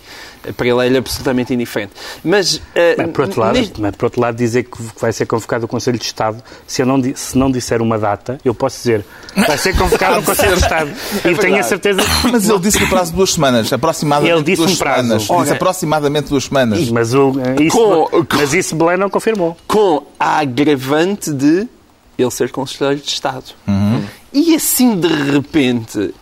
[0.57, 1.93] para ele é absolutamente indiferente.
[2.25, 5.27] Mas, eh, Mas, por outro lado, neste- mas, por outro lado, dizer que vai ser
[5.27, 8.77] convocado o Conselho de Estado, se, eu não, se não disser uma data, eu posso
[8.79, 9.05] dizer
[9.47, 10.91] vai ser convocado o Conselho de Estado.
[11.25, 13.73] e tenho a certeza Mas ele disse no prazo de duas semanas.
[13.73, 15.03] Aproximadamente Ele disse duas um prazo.
[15.03, 15.31] semanas.
[15.31, 15.41] Ora.
[15.43, 16.89] Disse aproximadamente duas semanas.
[16.91, 19.57] Mas, o, isso, Com- mas isso Belém não confirmou.
[19.69, 21.69] com a agravante de
[22.19, 23.47] ele ser Conselheiro de Estado.
[24.37, 26.13] E assim, de repente,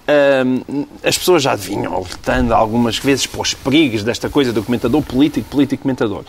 [0.69, 5.01] hum, as pessoas já vinham alertando algumas vezes para os perigos desta coisa do comentador
[5.01, 6.23] político, político comentador.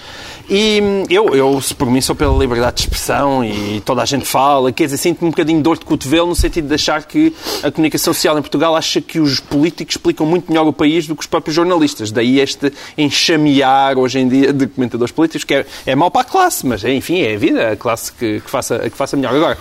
[0.50, 4.06] E hum, eu, eu, se por mim, sou pela liberdade de expressão e toda a
[4.06, 7.04] gente fala, quer dizer, sinto-me um bocadinho de dor de cotovelo no sentido de achar
[7.04, 11.06] que a comunicação social em Portugal acha que os políticos explicam muito melhor o país
[11.06, 12.14] do que os próprios jornalistas.
[12.14, 16.24] Daí este enxamear hoje em dia de comentadores políticos, que é, é mau para a
[16.24, 19.36] classe, mas enfim, é a vida, a classe que, que faça, que faça melhor.
[19.36, 19.58] Agora,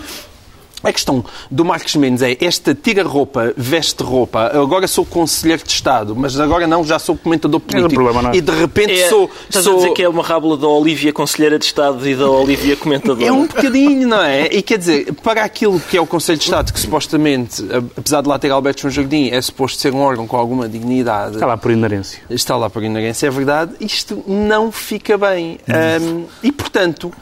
[0.82, 5.70] a questão do Marcos Mendes é esta tira roupa, veste roupa, agora sou conselheiro de
[5.70, 7.94] Estado, mas agora não, já sou comentador político.
[7.94, 8.36] problema não é?
[8.36, 9.30] E de repente É, sou...
[9.48, 9.74] estás sou...
[9.74, 13.24] a dizer que é uma rábula da Olívia Conselheira de Estado e da Olívia Comentadora?
[13.24, 14.46] É um bocadinho, não é?
[14.46, 17.62] E quer dizer, para aquilo que é o Conselho de Estado, que supostamente,
[17.96, 21.34] apesar de lá ter Alberto João Jardim, é suposto ser um órgão com alguma dignidade,
[21.34, 22.20] Está lá por inerência.
[22.30, 25.58] está lá por inerência, é verdade, isto não fica bem.
[26.00, 27.12] Um, e, portanto,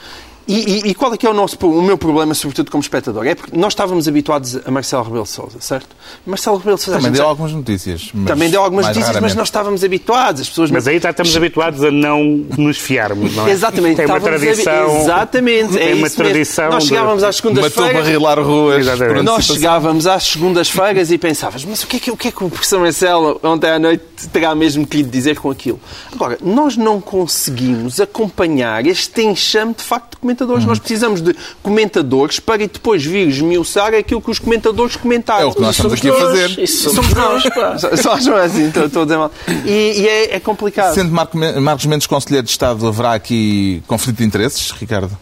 [0.53, 3.27] e, e- e qual é que é o, nosso, o meu problema, sobretudo como espectador?
[3.27, 5.89] É porque nós estávamos habituados a Marcelo Rebelo de Sousa, certo?
[6.27, 6.99] Marcelo Rebelo de Sousa...
[6.99, 8.11] a Também deu algumas notícias.
[8.13, 9.37] mas também deu algumas notícias, mas raramente.
[9.39, 10.41] nós estávamos habituados.
[10.43, 12.25] As pessoas Mas aí já estamos habituados a não
[12.57, 13.51] nos fiarmos, não é?
[13.51, 13.97] Exatamente.
[13.97, 14.73] Tem uma tradição.
[14.91, 15.73] habi- Exatamente.
[15.75, 16.25] Tem é uma isso mesmo.
[16.25, 16.71] tradição.
[16.71, 18.07] Nós de- chegávamos às Matou segundas-feiras...
[18.09, 18.81] rilar ruas.
[18.87, 19.23] Exatamente.
[19.25, 22.43] Nós chegávamos às segundas-feiras e pensávamos, mas o que, é que, o que é que
[22.45, 25.81] o professor Marcelo ontem à noite terá mesmo que lhe dizer com aquilo?
[26.13, 30.64] Agora, nós não conseguimos acompanhar este enxame de facto de comentadores.
[30.64, 35.42] Nós precisamos de comentadores para depois vir esmiuçar aquilo que os comentadores comentaram.
[35.42, 36.59] É o que nós estamos aqui a fazer.
[36.59, 37.76] Isso somos nós, pá.
[37.96, 39.31] Só- assim, estou, a dizer mal.
[39.64, 40.94] E, e é, é complicado.
[40.94, 45.16] Sendo Marcos Mendes Conselheiro de Estado, haverá aqui conflito de interesses, Ricardo?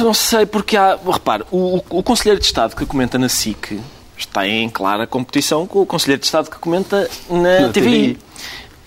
[0.00, 0.98] Não sei, porque há.
[1.10, 3.80] Repare, o, o Conselheiro de Estado que comenta na SIC
[4.16, 7.72] está em clara competição com o Conselheiro de Estado que comenta na, Na TVI.
[7.72, 8.18] TVI.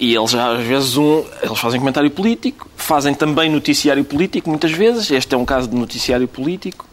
[0.04, 5.10] E eles às vezes, um, eles fazem comentário político, fazem também noticiário político, muitas vezes.
[5.10, 6.86] Este é um caso de noticiário político.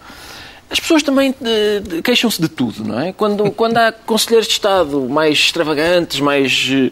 [0.71, 3.13] As pessoas também eh, queixam-se de tudo, não é?
[3.13, 6.91] Quando, quando há conselheiros de Estado mais extravagantes, mais eh,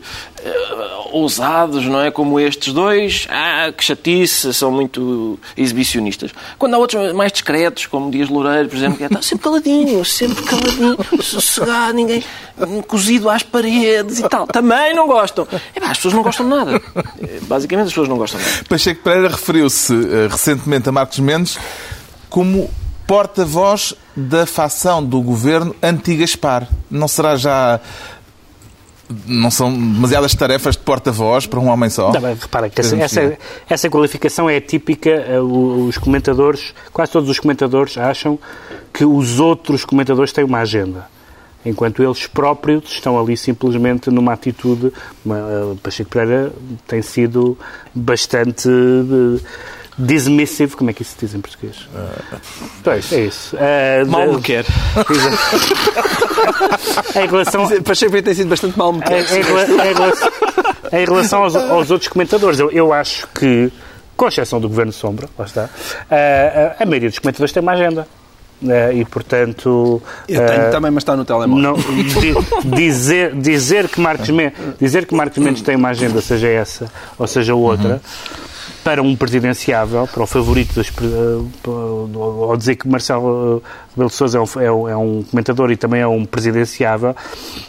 [1.12, 2.10] ousados, não é?
[2.10, 6.32] Como estes dois, ah, que chatice, são muito exibicionistas.
[6.58, 10.04] Quando há outros mais discretos, como Dias Loureiro, por exemplo, que é, está sempre caladinho,
[10.04, 12.24] sempre caladinho, sossegado, ninguém
[12.86, 14.46] cozido às paredes e tal.
[14.46, 15.46] Também não gostam.
[15.74, 16.82] É, pá, as pessoas não gostam de nada.
[17.42, 18.64] Basicamente, as pessoas não gostam de nada.
[18.68, 21.58] Pacheco Pereira referiu-se eh, recentemente a Marcos Mendes
[22.28, 22.68] como
[23.08, 26.68] porta-voz da facção do governo anti-Gaspar.
[26.90, 27.80] Não será já.
[29.26, 32.10] Não são demasiadas tarefas de porta-voz para um homem só?
[32.10, 35.08] Bem, repara que essa, essa, essa qualificação é típica.
[35.08, 38.38] eh, Os comentadores, quase todos os comentadores, acham
[38.92, 41.06] que os outros comentadores têm uma agenda.
[41.64, 44.92] Enquanto eles próprios estão ali simplesmente numa atitude.
[45.24, 46.52] Uma, eh, Pacheco Pereira
[46.86, 47.56] tem sido
[47.94, 49.40] bastante eh,
[49.98, 50.76] dismissive.
[50.76, 51.88] Como é que isso se diz em português?
[52.84, 53.56] Pois, é isso.
[53.58, 54.64] Eh, Mal me quer.
[57.16, 59.38] em relação, Pacheco Pereira tem sido bastante mal me em, quer.
[59.38, 60.28] em rela- em relação,
[60.92, 63.70] em relação aos, aos outros comentadores, eu, eu acho que,
[64.16, 65.68] com exceção do Governo Sombra, lá está,
[66.10, 68.06] a, a, a maioria dos comentadores tem uma agenda.
[68.68, 70.02] Eh, e, portanto...
[70.28, 71.62] Eu tenho também, mas está no telemóvel.
[71.62, 72.34] não, di-
[72.76, 77.28] dizer, dizer, que Marcos Men- dizer que Marcos Mendes tem uma agenda, seja essa ou
[77.28, 78.02] seja outra,
[78.88, 80.88] para um presidenciável, para o favorito dos.
[80.88, 81.68] pre- eh,
[82.08, 85.70] Ou dizer que Marcelo eh, Rebelo de Sousa é um, é um- é um comentador
[85.70, 87.14] e também é um presidenciável,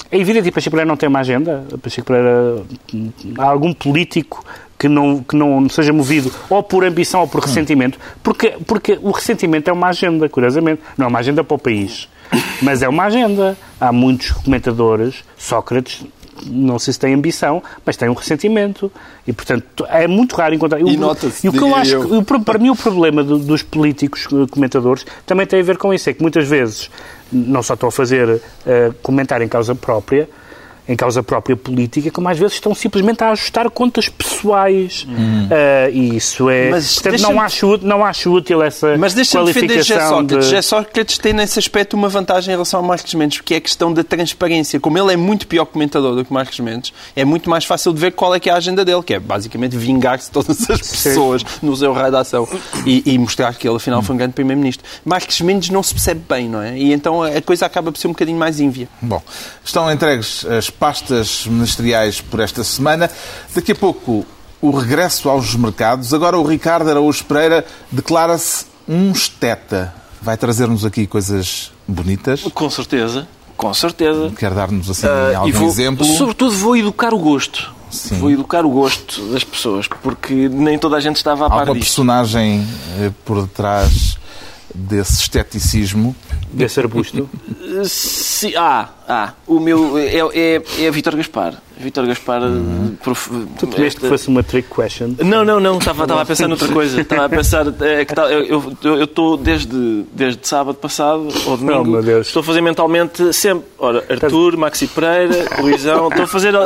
[0.10, 1.66] é evidente que Pacheco Pereira não tem uma agenda.
[1.84, 2.62] Pacheco Pereira.
[2.94, 4.46] hum, Há algum político
[4.80, 9.12] que não, que não seja movido ou por ambição ou por ressentimento, porque, porque o
[9.12, 10.82] ressentimento é uma agenda, curiosamente.
[10.98, 12.08] Não é uma agenda para o país,
[12.62, 13.58] mas é uma agenda.
[13.78, 16.02] Há muitos comentadores, Sócrates
[16.46, 18.92] não sei se têm ambição, mas têm um ressentimento.
[19.28, 20.80] E, portanto, é muito raro encontrar...
[20.82, 22.24] E nota-se, E o que eu acho, eu.
[22.24, 25.94] que- para mim, o problema do- dos políticos eh, comentadores também tem a ver com
[25.94, 26.10] isso.
[26.10, 26.90] É que muitas vezes
[27.32, 30.28] não só estão a fazer eh, comentário em causa própria,
[30.90, 35.06] em causa própria política, como às vezes estão simplesmente a ajustar contas pessoais.
[35.52, 36.72] Eh, e isso é...
[36.72, 40.28] Mas portanto, não acho, útil- não acho útil essa Mas deixa-me defender Sócrates.
[40.28, 40.44] de...
[40.44, 43.62] José Sócrates tem nesse aspecto uma vantagem em relação ao Marcos Mendes, que é a
[43.62, 44.80] questão da transparência.
[44.80, 48.00] Como ele é muito pior comentador do que Marcos Mendes, é muito mais fácil de
[48.00, 50.80] ver qual é que é a agenda dele, que é basicamente vingar-se de todas as
[50.80, 52.48] pessoas no seu raio de ação
[52.86, 54.84] e, e mostrar que ele afinal foi um grande primeiro-ministro.
[55.06, 56.76] Marcos Mendes não se percebe bem, não é?
[56.76, 58.88] E então a coisa acaba por ser um bocadinho mais ínvia.
[59.02, 59.22] Bom,
[59.64, 63.10] estão entregues as pastas ministeriais por esta semana.
[63.54, 64.26] Daqui a pouco
[64.62, 66.14] o regresso aos mercados.
[66.14, 69.94] Agora o Ricardo Araújo Pereira declara-se um esteta.
[70.22, 72.42] Vai trazer-nos aqui coisas bonitas.
[72.54, 74.32] Com certeza, com certeza.
[74.38, 76.06] Quer dar-nos assim Ah, algum e vou, exemplo?
[76.06, 77.74] Sobretudo vou educar o gosto.
[78.20, 81.80] Vou educar o gosto das pessoas, porque nem toda a gente estava a par Alguma
[81.80, 81.88] disto.
[81.90, 82.68] personagem
[83.00, 84.16] eh, por detrás
[84.76, 86.16] desse esteticismo?
[86.54, 87.28] Desse arbusto.
[87.86, 91.56] Sim, ah, ah, o meu é, é, é Vítor Gaspar.
[91.82, 92.42] Vítor Gaspar.
[93.02, 95.16] prof- Tu temeste esta- que fosse uma trick question.
[95.24, 97.00] Não, não, não, estava, estava a pensar noutra coisa.
[97.02, 97.66] Estava a pensar.
[97.82, 98.14] É, que
[98.86, 102.28] eu estou desde, desde sábado passado, ou domingo, Oh, meu Deus.
[102.28, 103.66] estou a fazer mentalmente sempre.
[103.78, 106.66] Ora, Arthur, Maxi Pereira, Luizão, estou a fazer a,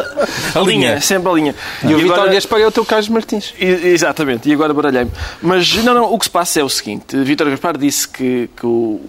[0.55, 1.01] a linha, linha.
[1.01, 1.55] sempre a linha.
[1.83, 3.53] E o Vitor agora- Gaspar é o teu Carlos Martins.
[3.59, 5.11] E- Exatamente, e agora baralhei-me.
[5.41, 8.65] Mas não, não, o que se passa é o seguinte: Vítor Gaspar disse que, que
[8.65, 8.99] o.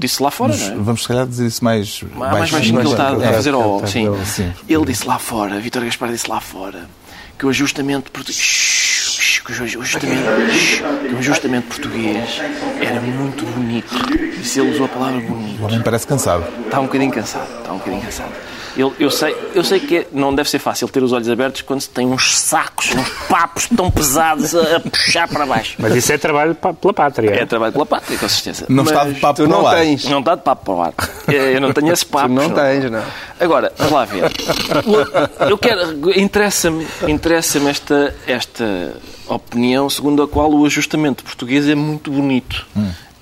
[0.00, 0.74] Disse lá fora, não é?
[0.76, 3.52] Vamos, se calhar, dizer isso mais Ah, mais baixinho que ele está a É, fazer
[3.54, 3.76] ao.
[3.76, 4.24] está- Sim.
[4.24, 4.52] sim.
[4.68, 6.88] Ele disse lá fora, Vítor Gaspar disse lá fora,
[7.38, 9.42] que o ajustamento português.
[9.44, 10.22] Que o ajustamento,
[11.08, 12.40] que o ajustamento português
[12.80, 13.94] era muito bonito.
[14.40, 16.44] E se ele usou a palavra O bonito, homem parece cansado.
[16.64, 17.48] está um bocadinho cansado.
[17.58, 18.32] Está um bocadinho cansado.
[18.76, 21.62] Ele, eu, sei, eu sei que é- não deve ser fácil ter os olhos abertos
[21.62, 25.74] quando se tem uns sacos, uns papos tão pesados a, a puxar para baixo.
[25.78, 27.30] Mas isso é trabalho pa- pela pátria.
[27.30, 28.66] É trabalho pela pátria, com certeza.
[28.68, 29.74] Não Mas está de papo para não lá.
[29.76, 30.04] tens.
[30.04, 30.94] Não está de papo para o ar.
[31.28, 32.28] É, Eu não tenho esse papo.
[32.28, 33.02] Tu não tens, não.
[33.38, 34.30] Agora, vamos lá ver.
[35.48, 36.18] Eu quero.
[36.18, 38.94] Interessa-me interessa esta, esta
[39.28, 42.66] opinião segundo a qual o ajustamento português é muito bonito.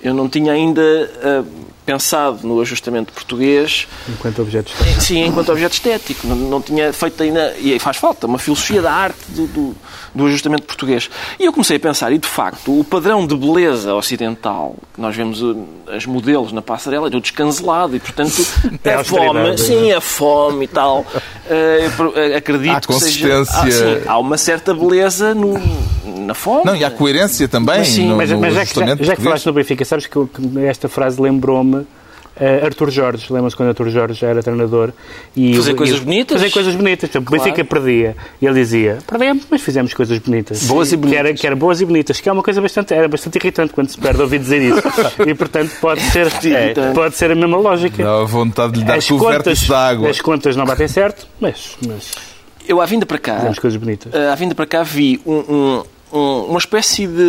[0.01, 0.81] Eu não tinha ainda
[1.21, 1.43] ah,
[1.89, 4.73] pensado no ajustamento português Enquanto objetos.
[4.99, 6.27] Sim, enquanto objeto estético.
[6.27, 7.55] Não, não tinha feito ainda.
[7.59, 9.75] E aí faz falta uma filosofia da arte do, do,
[10.13, 11.09] do ajustamento português.
[11.39, 15.15] E eu comecei a pensar, e de facto, o padrão de beleza ocidental, que nós
[15.15, 18.45] vemos uh, as modelos na passarela, é tudo descancelado e, portanto,
[18.83, 19.25] É a fome.
[19.25, 21.05] austeridade, Sim, a fome e tal.
[21.49, 23.27] Uh, acredito Há que seja.
[23.27, 23.59] consistência.
[23.59, 25.59] Ah, sim, há uma certa beleza no,
[26.19, 26.63] na fome.
[26.63, 29.15] Não, e há coerência também Mas sim, no, Mas, no mas já, que, já, já
[29.15, 30.19] que falaste no Benfica, sabes que
[30.67, 31.78] esta frase lembrou-me
[32.39, 33.31] eh, Arthur Jorge.
[33.31, 34.91] Lembra-se quando Arthur Jorge era treinador?
[35.35, 36.41] E Fazer e- coisas bonitas?
[36.41, 37.09] Fazer coisas bonitas.
[37.09, 37.43] Por Claro.
[37.43, 38.15] Benfica perdia.
[38.41, 40.63] E ele dizia, perdemos, mas fizemos coisas bonitas.
[40.63, 41.41] Boas e Que era, bonitas.
[41.41, 43.97] que era boas e bonitas, que é uma coisa bastante, era bastante irritante quando se
[43.97, 44.81] perde ouvir dizer isso.
[45.27, 46.93] e, portanto, pode ser, Irritante.
[46.95, 48.03] pode ser a mesma lógica.
[48.03, 50.09] Dá vontade de lhe dar As vértice da água.
[50.09, 52.11] as contas não batem certo, mas, mas
[52.67, 53.35] Eu, à vinda para cá.
[53.37, 54.13] fizemos coisas bonitas.
[54.13, 57.23] Uh, à vinda para cá vi um- um- um- uma espécie de.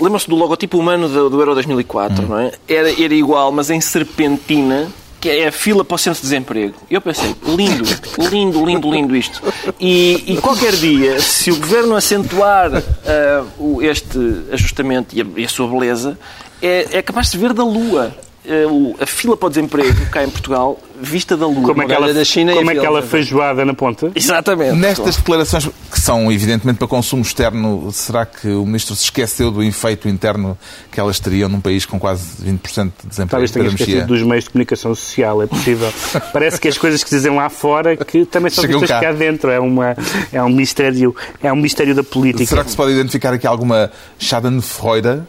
[0.00, 2.52] Lembram-se do logotipo humano do, do Euro 2004, não é?
[2.68, 4.88] Era, era igual, mas em serpentina,
[5.20, 6.74] que é a fila para o centro de desemprego.
[6.90, 7.84] E eu pensei, lindo,
[8.30, 9.40] lindo, lindo, lindo isto.
[9.80, 14.18] E, e qualquer dia, se o governo acentuar uh, este
[14.52, 16.18] ajustamento e a, e a sua beleza,
[16.60, 18.14] é, é capaz de ver da lua.
[18.46, 21.62] O- a fila para o desemprego cá em Portugal, vista da lua.
[21.62, 23.10] Como aquela, da China como aquela fila.
[23.10, 24.12] feijoada na ponta.
[24.14, 24.76] Exatamente.
[24.76, 29.62] Nestas declarações, que são evidentemente para consumo externo, será que o Ministro se esqueceu do
[29.62, 30.58] efeito interno
[30.92, 33.30] que elas teriam num país com quase 20% de desemprego?
[33.30, 35.90] Talvez tenha esquecido dos meios de comunicação social, é possível.
[36.32, 39.06] Parece que as coisas que se dizem lá fora que também são Chegam vistas cá.
[39.06, 39.50] cá dentro.
[39.50, 39.96] É, uma,
[40.32, 42.44] é, um mistério, é um mistério da política.
[42.46, 45.22] Será que se pode identificar aqui alguma Schadenfreude?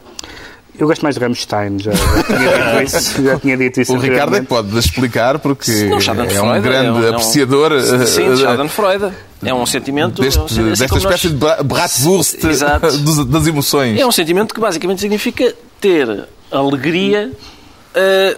[0.77, 3.23] Eu gosto mais de Rammstein, já, já tinha dito isso.
[3.23, 6.61] Já tinha dito isso O Ricardo é que pode explicar, porque Não, é Schadenfreude um
[6.61, 9.11] grande é um- é um- apreciador Sim, eh, de Schadenfreude.
[9.43, 10.21] É um sentimento...
[10.21, 12.91] deste- é um assim desta como nós- espécie de bra- bratwurst Exato.
[12.99, 13.99] dos- das emoções.
[13.99, 17.31] É um sentimento que basicamente significa ter alegria
[17.93, 18.37] eh,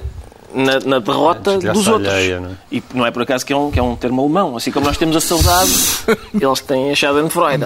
[0.53, 2.07] na, na derrota desgraça dos outros.
[2.13, 2.53] alheia, não é?
[2.71, 4.55] E não é por acaso que é, um, que é um termo alemão.
[4.57, 5.71] Assim como nós temos a saudade,
[6.33, 7.65] eles têm a Schadenfreude.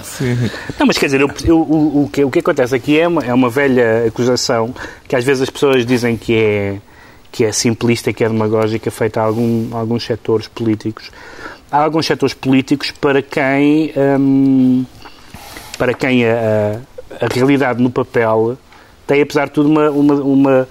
[0.79, 3.23] Não, mas quer dizer, eu- eu- o, o que, o que acontece aqui é uma,
[3.23, 4.73] é uma velha acusação
[5.07, 6.77] que às vezes as pessoas dizem que é,
[7.31, 11.11] que é simplista, que é demagógica, feita a algum, a alguns setores políticos.
[11.71, 14.85] Há alguns setores políticos para quem, hum,
[15.77, 18.57] para quem a, a- a realidade no papel
[19.07, 20.67] tem, apesar de tudo, uma, uma, uma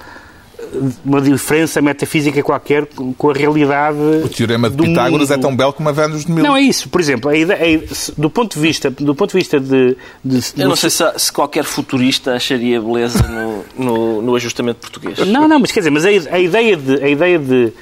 [1.05, 3.99] uma diferença metafísica qualquer com a realidade.
[4.25, 5.39] O teorema de do Pitágoras mundo.
[5.39, 6.47] é tão belo como a Vênus de Milo.
[6.47, 6.89] Não é isso.
[6.89, 10.41] Por exemplo, a ideia, a- do ponto de vista, do ponto de vista de, de-
[10.57, 15.19] Eu não sei se, se qualquer futurista acharia beleza no, no, no ajustamento português.
[15.29, 17.73] Não, não, mas quer dizer, mas a, a ideia de a ideia de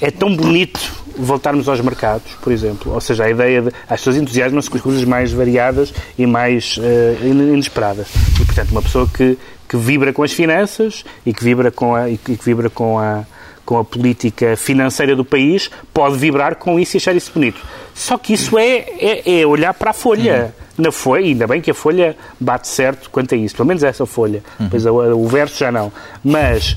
[0.00, 0.80] é tão bonito
[1.16, 2.92] voltarmos aos mercados, por exemplo.
[2.92, 6.78] Ou seja, a ideia de as pessoas entusiasmam-se com as coisas mais variadas e mais
[7.22, 8.08] in- inesperadas.
[8.40, 9.36] E portanto, uma pessoa que,
[9.70, 13.24] que vibra com as finanças e que vibra com a e que vibra com a
[13.64, 17.60] com a política financeira do país, pode vibrar com isso e achar isso bonito.
[17.94, 20.52] Só que isso é, é, é olhar para a folha.
[20.76, 24.04] Na folha, ainda bem que a folha bate certo quanto a isso, pelo menos essa
[24.06, 24.42] folha.
[24.70, 25.92] Pois a- o verso já não.
[26.24, 26.76] Mas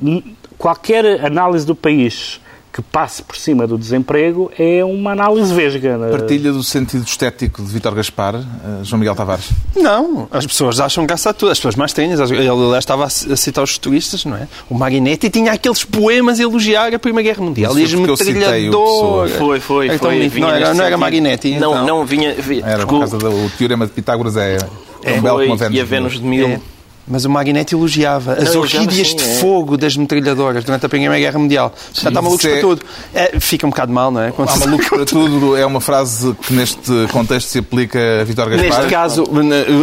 [0.00, 2.40] n- qualquer análise do país
[2.76, 5.98] que passe por cima do desemprego é uma análise vesga.
[6.10, 8.42] Partilha do sentido estético de Vítor Gaspar, eh,
[8.82, 9.48] João Miguel Tavares.
[9.74, 11.52] Não, as pessoas acham graça a tudo.
[11.52, 12.20] As pessoas mais tênis.
[12.20, 14.46] Ele aliás, estava a citar os turistas, não é?
[14.68, 17.78] O Marinetti tinha aqueles poemas a elogiar a Primeira Guerra Mundial.
[17.78, 18.60] E metralhadoras.
[18.60, 19.28] Pessoa.
[19.38, 20.28] Foi, foi, Então, foi.
[20.38, 20.96] não era- não era.
[20.98, 21.86] Marinetti, Não, então.
[21.86, 22.34] não, vinha...
[22.34, 24.58] vinha Era por causa do o teorema de Pitágoras é
[25.02, 26.48] é, belo como a foi, Vênus e a de Vênus de Milo.
[26.50, 26.75] É.
[27.08, 29.34] Mas o Marinetti elogiava as elogiava, orquídeas sim, de é.
[29.36, 31.72] fogo das metralhadoras durante a Primeira Guerra Mundial.
[31.92, 32.82] Já está malucos Isso é- para tudo.
[33.14, 34.32] É, fica um bocado mal, não é?
[34.32, 38.48] Quando Há malucos para tudo é uma frase que neste contexto se aplica a Vítor
[38.50, 38.66] Gaspar.
[38.66, 39.24] Neste caso,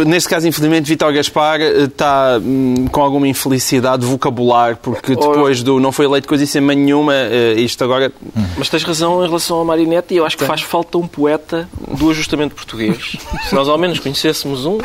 [0.06, 5.80] neste caso, infelizmente, Vítor Gaspar eh, está hum, com alguma infelicidade vocabular, porque depois do
[5.80, 8.12] não foi eleito coisíssima nenhuma, eh, isto agora.
[8.58, 11.68] Mas tens razão em relação ao Marinette e eu acho que faz falta um poeta
[11.96, 13.16] do ajustamento português.
[13.48, 14.78] Se nós ao menos conhecêssemos um...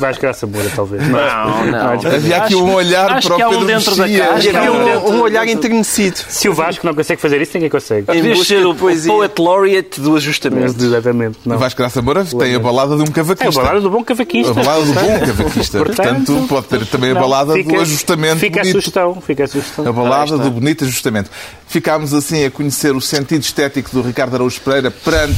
[0.00, 1.03] Vais graça boa, talvez.
[1.10, 2.14] Não, não.
[2.14, 4.50] Havia aqui um olhar acho para o que há um dentro da caixa.
[4.50, 6.16] E havia um, um olhar enternecido.
[6.28, 8.06] Se o Vasco não consegue fazer isso, ninguém consegue.
[8.06, 9.12] Devias ser o poesia.
[9.12, 10.82] poet laureate do ajustamento.
[10.84, 11.38] Exatamente.
[11.44, 11.58] Não.
[11.58, 13.60] Vasco Graça Moura tem a balada de um É a cavaquista.
[13.60, 14.50] balada do bom cavaquista.
[14.52, 15.78] A balada do bom cavaquista.
[15.78, 19.20] Portanto, pode ter também a Não, balada fica- do ajustamento Fica a sugestão.
[19.20, 19.86] Fica a sugestão.
[19.86, 21.30] A balada do bonito ajustamento.
[21.66, 25.34] Ficámos assim a conhecer o sentido estético do Ricardo Araújo Pereira perante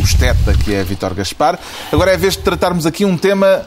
[0.00, 1.58] o esteta que é Vítor Gaspar.
[1.92, 3.66] Agora é a vez de tratarmos aqui um tema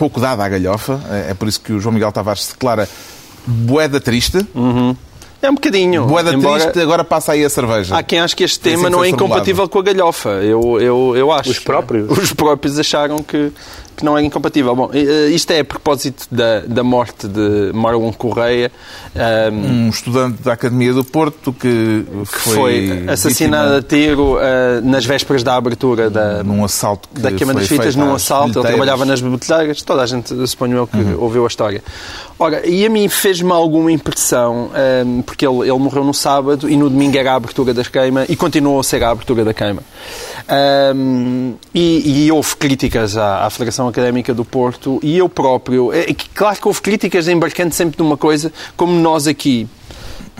[0.00, 0.98] pouco dado à galhofa.
[1.10, 2.88] É é por isso que o João Miguel Tavares se declara
[3.46, 4.38] boeda triste.
[5.42, 6.06] É um bocadinho.
[6.06, 7.96] Boeda embora triste, agora passa aí a cerveja.
[7.96, 10.30] Há quem ache que este Assim tema não é incompatível com a galhofa.
[10.30, 11.50] Eu, eu, eu acho.
[11.50, 12.10] Os próprios?
[12.18, 13.52] Os próprios acharam que,
[14.00, 14.74] que não é incompatível.
[14.74, 18.70] Bom, eh, isto é a propósito da, da morte de Marlon Correia.
[19.14, 24.80] ahm, Um estudante da Academia do Porto que que foi, foi assassinado a tiro ah,
[24.82, 28.58] nas vésperas da abertura da, num assalto que da Queima das Fitas num assalto.
[28.58, 29.82] Ele trabalhava nas bibliotecas.
[29.82, 31.20] Toda a gente, suponho eu, que Uhum.
[31.22, 31.82] ouviu a história.
[32.38, 36.76] Ora, e a mim fez-me alguma impressão, ahm, porque ele, ele morreu no sábado e
[36.76, 39.82] no domingo era a abertura das queima e continuou a ser a abertura da queima.
[40.48, 45.92] Ahm, e, e houve críticas à, à Federação Académica do Porto e eu próprio.
[45.92, 49.68] É, que claro que houve críticas embarcando sempre numa coisa, como nós aqui.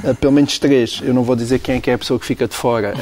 [0.02, 2.24] Uh, pelo menos três, eu não vou dizer quem é que é a pessoa que
[2.24, 2.94] fica de fora.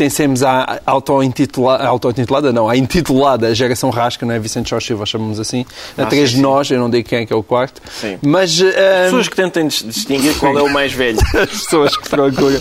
[0.00, 4.38] Uh, pertencemos à auto-intitulada, auto-intitulada, não, à intitulada geração rasca, não é?
[4.38, 5.66] Vicente Jorge Silva, chamamos assim.
[5.98, 7.82] A três de nós, eu não digo quem é que é o quarto.
[8.00, 8.18] Sim.
[8.22, 8.58] Mas.
[8.60, 8.64] uh,
[9.04, 11.18] Pessoas que tentem dis- distinguir qual é o mais velho.
[11.38, 12.60] as pessoas que procuram.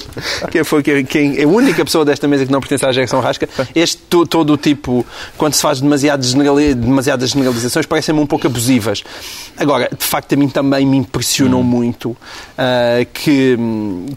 [0.51, 3.97] Quem foi quem, a única pessoa desta mesa que não pertence à geração rasca, este
[4.09, 5.05] to- todo o tipo,
[5.37, 9.03] quando se faz demasiado generali- demasiadas generalizações, parecem-me um pouco abusivas.
[9.57, 12.15] Agora, de facto, a mim também me impressionou muito
[12.57, 13.57] ah, que,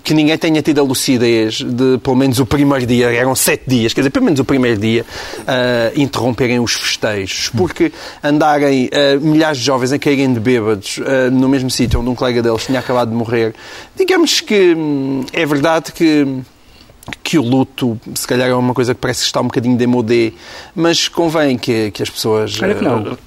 [0.02, 3.92] que ninguém tenha tido a lucidez de, pelo menos, o primeiro dia, eram sete dias,
[3.92, 5.04] quer dizer, pelo menos o primeiro dia,
[5.46, 7.50] ah, interromperem os festejos.
[7.50, 12.10] Porque andarem ah, milhares de jovens a caírem de bêbados ah, no mesmo sítio onde
[12.10, 13.54] um colega deles tinha acabado de morrer,
[13.96, 16.42] digamos que hum, é verdade que
[17.22, 20.32] que o luto, se calhar, é uma coisa que parece que está um bocadinho demodé,
[20.72, 22.62] mas convém que, que as pessoas...
[22.62, 23.18] Olha que não.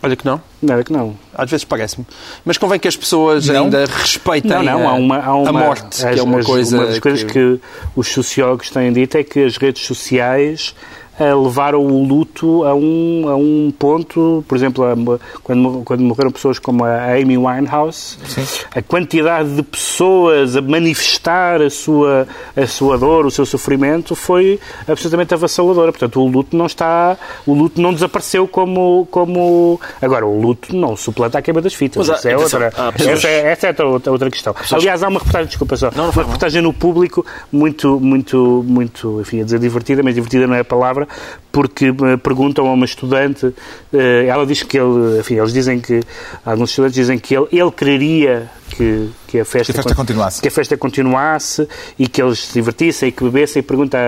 [0.00, 0.40] olha que não.
[0.62, 1.16] Nada que não.
[1.34, 2.06] Às vezes parece-me.
[2.44, 3.64] Mas convém que as pessoas Não?
[3.64, 6.38] ainda respeitem Não, não, a, há uma, há uma, a morte, as- que é uma
[6.38, 6.76] as- coisa...
[6.76, 7.60] Uma das coisas que...
[7.96, 10.74] os sociólogos têm dito é que as redes sociais
[11.18, 16.58] levaram o luto a um, a um ponto, por exemplo, a- quando, quando morreram pessoas
[16.58, 18.18] como a Amy Winehouse,
[18.74, 24.58] a quantidade de pessoas a manifestar a sua, a sua dor, o seu sofrimento, foi
[24.88, 25.92] absolutamente avassaladora.
[25.92, 29.80] Portanto, o luto não está, o luto não desapareceu como, como...
[30.02, 32.08] Agora, o luto não suplanta a queima das fitas.
[32.08, 32.72] Mas Essa é outra,
[33.12, 34.54] essa é, essa é outra, outra questão.
[34.72, 39.44] Aliás, há uma reportagem, desculpa só, uma reportagem no público muito, muito, muito, enfim, a
[39.44, 41.03] dizer divertida, mas divertida não é a palavra,
[41.52, 43.54] porque eh, perguntam a uma estudante,
[43.92, 46.00] eh, ela diz que ele, enfim, eles dizem que,
[46.44, 50.42] alguns estudantes dizem que ele, ele quereria que, que a festa, Que a festa continuasse.
[50.42, 53.60] que a festa continuasse e que eles se divertissem e que bebessem.
[53.60, 54.00] E pergunta a,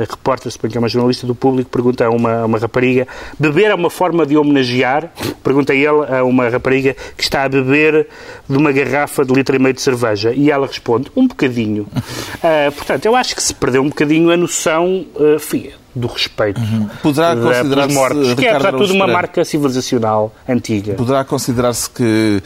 [0.00, 3.06] a, a repórter, que é uma jornalista do público, pergunta a uma, a uma rapariga:
[3.38, 5.10] beber é uma forma de homenagear?
[5.42, 8.06] Pergunta ele a uma rapariga que está a beber
[8.46, 10.32] de uma garrafa de litro e meio de cerveja.
[10.34, 11.86] E ela responde: um bocadinho.
[12.42, 16.60] Ah, portanto, eu acho que se perdeu um bocadinho a noção ah, fi- do respeito
[17.02, 20.94] Poderá da- considerar-se, mortos, que é, apesar de tudo, uma marca civilizacional antiga.
[20.94, 22.42] Poderá considerar-se que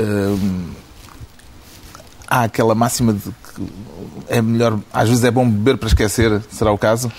[0.00, 0.70] hum,
[2.26, 3.62] há aquela máxima de que
[4.28, 7.12] é melhor, às vezes é bom beber para esquecer, será o caso?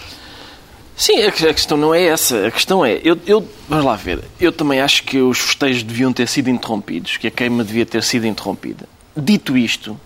[0.98, 2.48] Sim, a questão não é essa.
[2.48, 6.12] A questão é, eu, eu- vamos lá ver, eu também acho que os festejos deviam
[6.14, 8.88] ter sido interrompidos, que a queima devia ter sido interrompida.
[9.16, 10.00] Dito isto,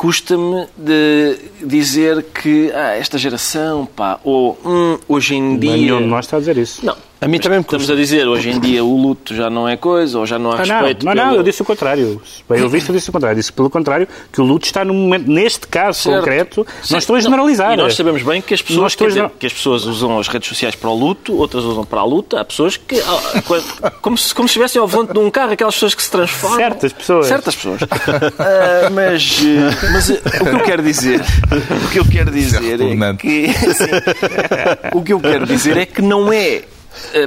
[0.00, 5.72] custa-me de dizer que ah, esta geração, pá, ou hum, hoje em dia.
[5.72, 6.86] Nenhum de nós está a dizer isso.
[6.86, 9.68] Não, A mim também me estamos a dizer hoje em dia o luto já não
[9.68, 11.04] é coisa, ou já não há Ah, não, respeito.
[11.04, 12.22] não, não, pelo- eu disse o contrário.
[12.48, 13.36] Bem, eu vi eu disse o contrário.
[13.36, 16.16] Disse pelo contrário que o luto está no momento, neste caso Certo.
[16.18, 16.90] concreto, Certo.
[16.92, 17.74] não estou a generalizar.
[17.74, 20.28] E nós sabemos bem que as Não pessoas, dizer, gener- que as pessoas usam as
[20.28, 22.40] redes sociais para o luto, outras usam para a luta.
[22.40, 22.98] Há pessoas que.
[23.00, 26.10] ah, Como se, como se estivessem ao volante de um carro, aquelas pessoas que se
[26.10, 26.58] transformam.
[26.58, 27.26] Certas pessoas.
[27.26, 27.80] Certas pessoas.
[28.38, 31.20] Ah, mas eh, mas eh, o que eu quero dizer.
[31.84, 33.18] O que eu quero dizer é repugnante.
[33.18, 33.52] que.
[33.52, 33.84] sim,
[34.94, 36.62] o que eu quero dizer é que não é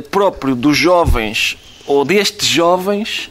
[0.09, 1.57] próprio dos jovens
[1.87, 3.29] ou destes jovens.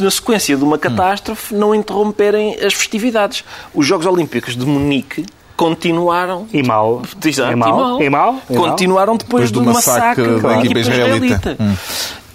[0.00, 3.44] Na sequência de uma catástrofe, não interromperem as festividades.
[3.72, 5.24] Os Jogos Olímpicos de Munique
[5.56, 7.02] continuaram E mal.
[7.24, 7.68] Exato, E mal.
[7.68, 8.02] E mal.
[8.02, 8.42] E mal.
[8.48, 11.52] Continuaram depois, Depois do do massacre, massacre da equipa israelita.
[11.52, 11.78] israelita.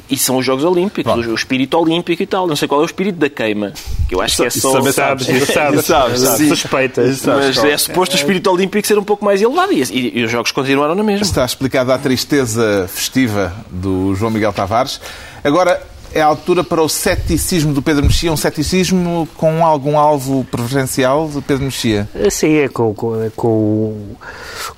[0.10, 2.48] E são os Jogos Olímpicos, o, o espírito olímpico e tal.
[2.48, 3.74] Não sei qual é o espírito da queima.
[4.08, 4.72] Que eu acho que é só.
[4.72, 6.48] Sabes, sabes, sabes, Sabes, sabes.
[6.50, 7.26] suspeitas.
[7.26, 9.72] Mas é suposto o espírito olímpico ser um pouco mais elevado.
[9.72, 11.24] E, e- e os Jogos continuaram na mesma.
[11.24, 15.00] Está explicada a tristeza festiva do João Miguel Tavares.
[15.44, 15.82] Agora
[16.12, 21.30] é a altura para o ceticismo do Pedro Mexia, um ceticismo com algum alvo preferencial
[21.30, 22.10] de Pedro Mexia.
[22.32, 24.16] Sim, é com, com, é com,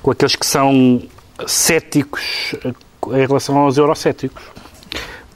[0.02, 1.02] com aqueles que são
[1.48, 2.74] céticos eh,
[3.18, 4.42] em relação aos eurocéticos.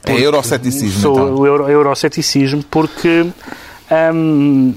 [0.06, 1.34] É euroceticismo, Sou então.
[1.36, 3.26] o euro, euroceticismo porque
[4.14, 4.74] hum,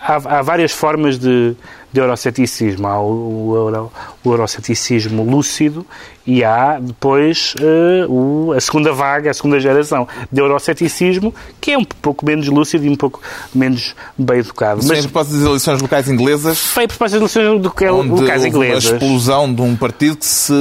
[0.00, 1.54] há, há várias formas de,
[1.92, 2.86] de euroceticismo.
[2.86, 3.92] Há o, o, euro,
[4.24, 5.84] o euroceticismo lúcido
[6.26, 11.78] e há depois eh, o- a segunda vaga, a segunda geração de euroceticismo que é
[11.78, 13.20] um pouco menos lúcido e um pouco
[13.54, 14.78] menos bem educado.
[14.78, 18.44] Mas Mas a propósito das eleições locais inglesas, foi a propósito das eleições é locais
[18.44, 18.84] inglesas.
[18.84, 20.52] explosão de um partido que se,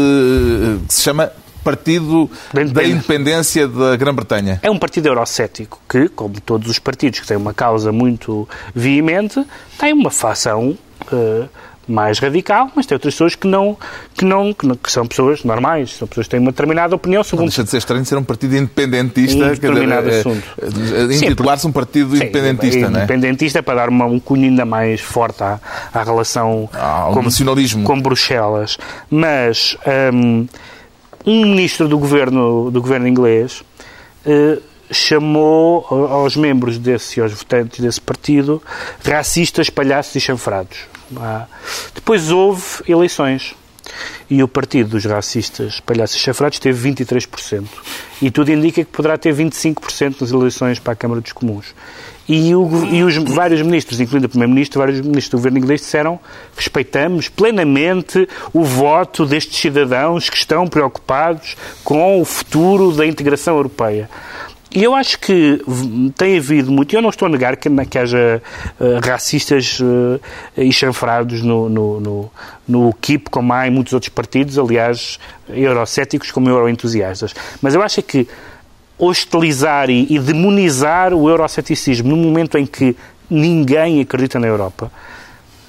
[0.87, 1.31] que se chama
[1.63, 3.67] Partido Da da Independência.
[3.67, 4.59] Da Grã-Bretanha.
[4.63, 9.43] É um partido eurocético que, como todos os partidos que têm uma causa muito veemente,
[9.77, 10.77] tem uma facção
[11.11, 11.45] eh,
[11.87, 13.75] mais radical, mas tem outras pessoas que não,
[14.15, 17.23] que não, que não- que são pessoas normais, são pessoas que têm uma determinada opinião
[17.23, 19.43] sobre Não um deixa de ser estranho ser um partido independentista.
[19.43, 20.43] Um determinado dizer, assunto.
[20.61, 23.03] eh, eh, Sim, Intitular-se um partido Sim, independentista, não é?
[23.03, 25.59] Independentista para dar uma, um cunho ainda mais forte à,
[25.93, 27.83] à relação Ao nacionalismo.
[27.83, 28.77] com Bruxelas.
[29.09, 29.75] Mas
[30.13, 30.45] hum,
[31.25, 33.63] um ministro do governo, do governo inglês
[34.25, 34.59] eh,
[34.91, 38.61] chamou aos membros desse, aos votantes desse partido,
[39.03, 40.79] racistas, palhaços e chanfrados.
[41.17, 41.45] Ah,
[41.93, 43.55] Depois houve eleições.
[44.29, 47.65] E o partido dos racistas, palhaços e chafrados teve 23%.
[48.21, 51.73] E tudo indica que poderá ter 25% nas eleições para a Câmara dos Comuns.
[52.31, 56.19] E, o- e os vários ministros, incluindo o Primeiro-Ministro, vários ministros do governo inglês disseram
[56.55, 64.07] respeitamos plenamente o voto destes cidadãos que estão preocupados com o futuro da integração europeia.
[64.71, 65.59] E eu acho que
[66.15, 68.39] tem havido muito, e eu não estou a negar que, que haja
[68.79, 69.79] eh, racistas
[70.55, 72.31] e chanfrados no, no, no,
[72.67, 72.95] no
[73.31, 75.17] como há em muitos outros partidos, aliás,
[75.49, 77.33] eurocéticos como euroentusiastas.
[77.63, 78.27] Mas eu acho que
[78.99, 82.95] hostilizar e, e demonizar o euroceticismo no momento em que
[83.29, 84.91] ninguém acredita na Europa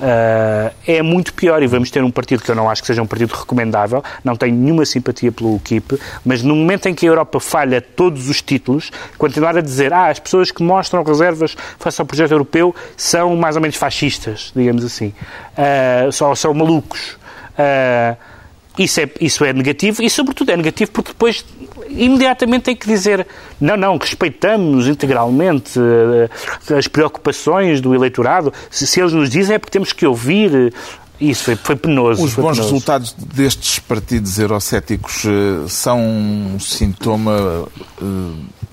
[0.00, 3.02] ah, é muito pior e vamos ter um partido que eu não acho que seja
[3.02, 7.10] um partido recomendável, não tenho nenhuma simpatia pelo UKIP, mas no momento em que a
[7.10, 12.00] Europa falha todos os títulos, continuar a dizer ah, as pessoas que mostram reservas face
[12.00, 15.12] ao projeto europeu são mais ou menos fascistas, digamos assim,
[15.56, 17.18] Ah, só são malucos.
[17.58, 18.16] Ah,
[18.78, 21.44] isso é, isso é negativo e, sobretudo, é negativo porque depois
[21.90, 23.26] imediatamente tem que dizer
[23.60, 28.52] não, não, respeitamos integralmente eh, as preocupações do eleitorado.
[28.70, 30.72] Se, se eles nos dizem é porque temos que ouvir.
[31.20, 32.24] Isso foi, foi penoso.
[32.24, 32.72] Os foi bons penoso.
[32.72, 37.68] resultados destes partidos eurocéticos eh, são um sintoma
[38.00, 38.04] eh,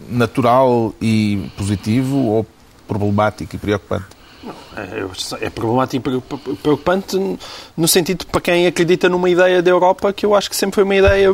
[0.09, 2.45] natural e positivo ou
[2.87, 4.05] problemático e preocupante?
[4.77, 7.17] É é problemático e preocupante
[7.75, 10.83] no sentido para quem acredita numa ideia da Europa que eu acho que sempre foi
[10.83, 11.31] uma ideia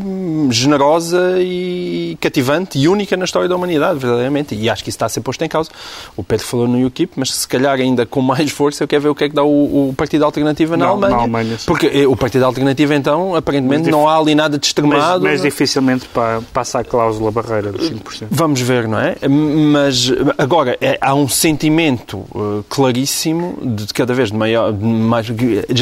[0.49, 4.55] generosa e cativante e única na história da humanidade, verdadeiramente.
[4.55, 5.69] E acho que isso está a ser posto em causa.
[6.15, 9.09] O Pedro falou no UKIP, mas se calhar ainda com mais força eu quero ver
[9.09, 11.15] o que é que dá o, o Partido Alternativa na, Na- Alemanha.
[11.15, 11.57] na Alemanha.
[11.65, 15.23] Porque eh, o Partido Alternativa, então, aparentemente Mas não há ali nada de Mas, extremado.
[15.23, 18.27] mas dificilmente pa- passa a cláusula barreira dos 5%.
[18.29, 19.15] Vamos ver, não é?
[19.27, 24.71] Mas agora é- há um sentimento eh, claríssimo de cada vez de maior.
[24.71, 25.27] de mais,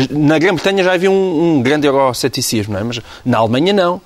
[0.10, 2.84] na Grã-Bretanha já havia um, um grande euroceticismo, não é?
[2.84, 4.02] Mas na Alemanha não.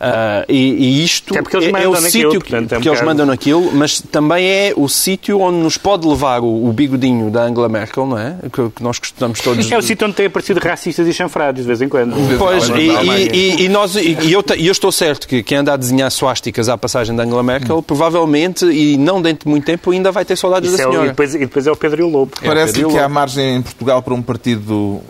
[0.00, 2.78] Ah, e, e isto Até porque eles é, é o sítio que, portanto, é um
[2.80, 6.72] porque eles mandam naquilo, mas também é o sítio onde nos pode levar o, o
[6.72, 8.36] bigodinho da Angela Merkel, não é?
[8.52, 9.70] Que, que nós costamos todos.
[9.70, 12.14] É o sítio onde tem aparecido racistas e chanfrados, de vez em quando.
[12.38, 13.30] Pois, e, e-
[13.60, 16.68] e- e nós, e, e eu, eu estou certo que quem anda a desenhar suásticas
[16.68, 20.36] à passagem da Angela Merkel, provavelmente, e não dentro de muito tempo, ainda vai ter
[20.36, 21.08] saudades Isso da é o- e, senhora.
[21.08, 22.32] depois, e depois é o Pedro e o Lobo.
[22.44, 25.00] Parece Pedro que há margem em Portugal para um partido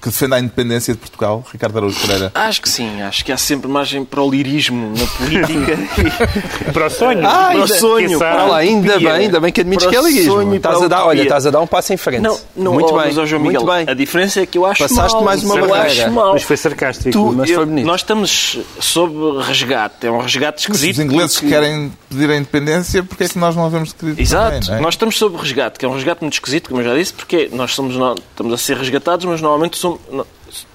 [0.00, 2.30] que defenda a independência de Portugal, Ricardo Araújo Pereira.
[2.34, 5.78] Acho que sim, acho que há sempre margem para o lirismo na política.
[6.72, 7.26] Para o sonho.
[7.26, 8.18] Ah, Para o sonho.
[8.18, 9.12] Olha lá, ainda utopia.
[9.12, 10.32] bem, ainda bem que admites Para que é o liguismo.
[10.34, 12.20] sonho e Estás para a dar, olha, estás a dar um passo em frente.
[12.22, 13.86] Não, não, muito oh, bem, mas, ó, João muito Miguel, bem.
[13.88, 15.24] a diferença é que eu acho Passaste mal.
[15.24, 16.04] mais uma barreira.
[16.04, 16.32] acho mal.
[16.32, 17.10] Mas foi sarcástico.
[17.10, 17.86] Tu- Mas foi eu- bonito.
[17.86, 20.06] nós estamos sob resgate.
[20.06, 20.98] É um resgate esquisito.
[20.98, 24.20] os ingleses porque- querem pedir a independência, porque é que nós não havemos de querer
[24.20, 24.44] Exato.
[24.52, 24.80] também, não é?
[24.80, 27.48] Nós estamos sob resgate, que é um resgate muito esquisito, como eu já disse, porque
[27.52, 30.26] nós somos, no- estamos a ser resgatados, mas normalmente somos, no-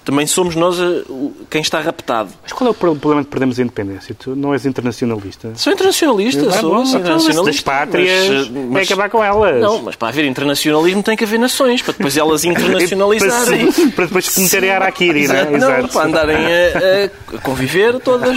[0.04, 1.02] também somos nós eh,
[1.50, 2.30] quem está raptado.
[2.42, 4.14] Mas qual é o pro- problema de perdermos a independência?
[4.18, 5.52] Tu não és internacionalista?
[5.56, 7.44] Sou internacionalista, Ah, sou bom, internacionalista.
[7.44, 9.60] das pátrias mas, eh, é mas- acabar com elas.
[9.60, 12.44] Não, mas para haver internacionalismo tem que haver nações, para depois elas
[12.94, 13.72] internacionalizarem.
[13.92, 15.54] para depois cometerem a Araquiri, não é?
[15.54, 15.82] Exato.
[15.82, 18.36] Não, para andarem a, a conviver todas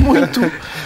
[0.00, 0.40] muito.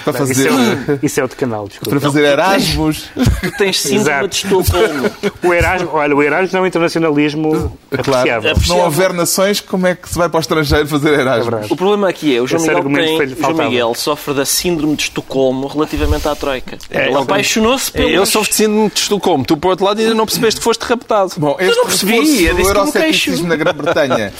[0.04, 1.90] Para Isso fazer, é, o, isso é outro canal, desculpa.
[1.90, 3.10] para fazer Erasmus.
[3.40, 4.28] Tu tens síndrome Exato.
[4.28, 5.10] de Estocolmo.
[5.46, 7.50] O Erasmus, olha, o Erasmus é um internacionalismo
[7.90, 8.56] Claro, apreciável.
[8.56, 11.70] se não houver nações, como é que se vai para o estrangeiro fazer É Erasmus?
[11.70, 13.54] O problema aqui é, o João, Esse Miguel, tem, o João.
[13.68, 16.78] Miguel sofre da síndrome de Estocolmo relativamente à Troika.
[16.90, 18.08] É, Ele eu- apaixonou-se pelo...
[18.08, 19.44] Eu sou síndrome de Estocolmo.
[19.44, 21.32] Tu, por outro lado, ainda não percebeste que foste raptado.
[21.36, 24.32] Bom, este não percebi, é me euroceticismo na Grã-Bretanha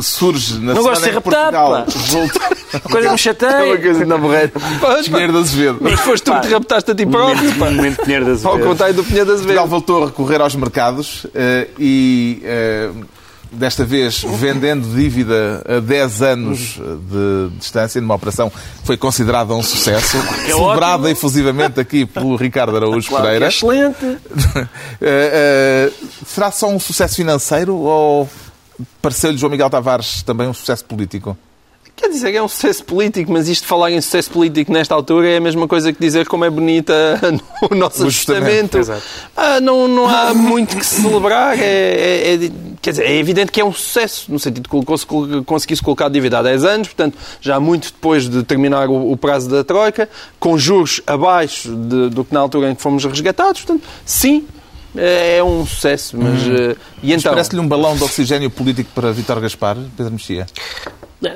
[0.00, 1.74] surge na Não gosto de semana ser em Portugal
[2.74, 3.78] A coisa me É uma chateia.
[3.80, 4.52] coisa na borreira.
[5.04, 5.78] Pinheiro de Azevedo.
[5.80, 7.36] Mas foste tu que te raptaste a ti próprio.
[7.54, 9.70] Momento, momento Pinheiro das Ao contrário do Pinheiro das Portugal Vezes.
[9.70, 12.90] voltou a recorrer aos mercados eh, e eh,
[13.50, 19.62] desta vez vendendo dívida a 10 anos de distância, numa operação que foi considerada um
[19.62, 23.48] sucesso, celebrada efusivamente aqui pelo Ricardo Araújo Claro é Pereira.
[23.48, 24.18] excelente.
[25.00, 28.28] Eh, eh, será só um sucesso financeiro ou
[29.00, 31.36] pareceu-lhe João Miguel Tavares também um sucesso político?
[32.00, 35.28] Quer dizer, é um sucesso político, mas isto de falar em sucesso político nesta altura
[35.28, 36.94] é a mesma coisa que dizer como é bonita
[37.68, 38.78] o nosso O ajustamento.
[39.36, 41.58] Ah, não, não há muito que celebrar.
[41.58, 45.82] É, é- é- quer dizer, é evidente que é um sucesso, no sentido de conseguiu-se
[45.82, 49.50] colocar a dívida há 10 anos, portanto, já muito depois de terminar o, o prazo
[49.50, 53.62] da Troika, com juros abaixo de- do que na altura em que fomos resgatados.
[53.62, 54.46] Portanto, sim,
[54.96, 56.16] é, é um sucesso.
[56.16, 57.32] Mas, eh, e então?
[57.32, 60.46] Parece-lhe um balão de oxigênio político para Vítor Gaspar, Pedro Mexia?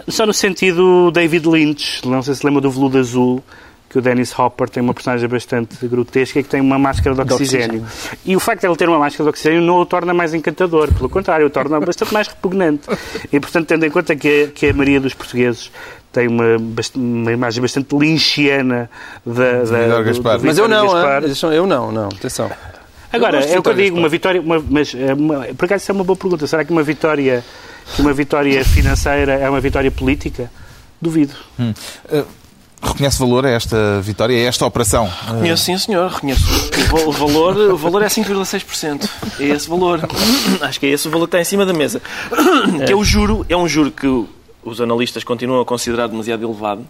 [0.08, 3.42] Só no sentido David Lynch, não sei se lembra do Veludo Azul,
[3.90, 7.20] que o Dennis Hopper tem uma personagem bastante grotesca e que tem uma máscara de
[7.34, 7.84] oxigênio.
[8.24, 10.92] E o facto de ele ter uma máscara de oxigênio não o torna mais encantador,
[10.94, 12.88] pelo contrário, o torna bastante mais repugnante.
[13.32, 15.70] E, portanto, tendo em conta que, a- que a maioria dos portugueses
[16.12, 16.56] tem uma,
[16.94, 18.88] uma imagem bastante lynchiana
[19.26, 20.38] da, da, do- Gaspar.
[20.38, 21.22] do Mas eu não, Gaspar.
[21.50, 22.50] ah, eu não, não, atenção.
[23.12, 25.82] Agora, de é o que eu digo, uma vitória, uma, mas é uma, por acaso
[25.82, 26.46] isso é uma boa pergunta.
[26.46, 27.44] Será que uma vitória,
[27.94, 30.50] que uma vitória financeira é uma vitória política?
[31.00, 31.34] Duvido.
[32.10, 32.24] Eh,
[32.82, 35.10] reconhece valor a esta vitória, a esta operação?
[35.26, 36.10] Reconheço, sim, senhor.
[36.10, 36.42] Reconheço.
[36.46, 39.08] O val- o valor, o valor é 5,6%.
[39.40, 40.00] É esse valor.
[40.60, 42.00] Acho que é esse o valor que está em cima da mesa.
[42.86, 44.06] Que é o juro, é um juro que
[44.64, 46.86] os analistas continuam a considerar demasiado elevado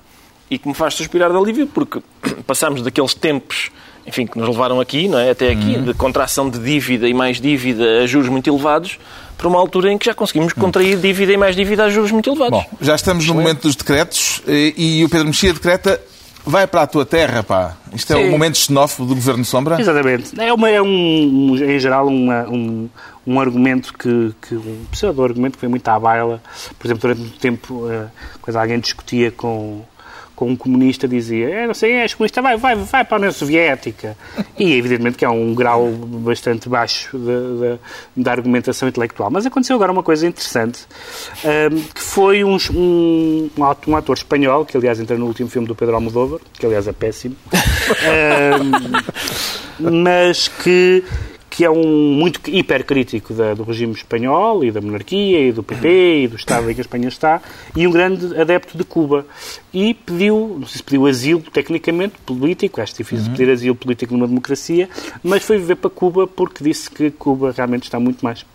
[0.51, 2.03] e que me faz suspirar de alívio porque
[2.47, 3.71] passamos daqueles tempos
[4.05, 5.31] enfim, que nos levaram aqui, não é?
[5.31, 5.85] até aqui, Uhum.
[5.85, 8.99] de contração de dívida e mais dívida a juros muito elevados,
[9.43, 12.31] para uma altura em que já conseguimos contrair dívida e mais dívida a juros muito
[12.31, 12.61] elevados.
[12.61, 16.01] Bom, já estamos no momento dos decretos eh, e o Pedro Mexia decreta
[16.47, 17.77] vai para a tua terra, pá.
[17.93, 18.29] Isto é Sim.
[18.29, 19.81] o momento xenófobo do Governo Sombra?
[19.81, 20.41] Exatamente.
[20.41, 22.89] É, uma, é um, em geral, uma- um,
[23.27, 26.41] um argumento que, que um pseudo-argumento que foi muito à baila.
[26.79, 28.07] Por exemplo, durante muito tempo, eh,
[28.41, 29.83] quando alguém discutia com,
[30.35, 33.33] com um comunista, dizia: é, não sei, és comunista, vai, vai, vai para a União
[33.33, 34.17] Soviética.
[34.59, 37.19] E evidentemente que é um grau bastante baixo
[38.17, 39.31] da, argumentação intelectual.
[39.31, 40.87] Mas aconteceu agora uma coisa interessante,
[41.45, 45.49] ehm, que foi um, um, um ato- um ator espanhol, que aliás entrou no último
[45.49, 47.37] filme do Pedro Almodóvar, que aliás é péssimo,
[48.05, 48.71] ehm,
[49.79, 51.05] mas que,
[51.53, 56.23] que é um muito hipercrítico da, do regime espanhol e da monarquia e do PP
[56.23, 57.43] e do Estado em que a Espanha está
[57.77, 59.27] e um grande adepto de Cuba.
[59.71, 64.27] E pediu, não sei se pediu asilo tecnicamente, político, acho difícil pedir asilo político numa
[64.27, 64.89] democracia,
[65.23, 68.47] mas foi viver para Cuba porque disse que Cuba realmente está muito mais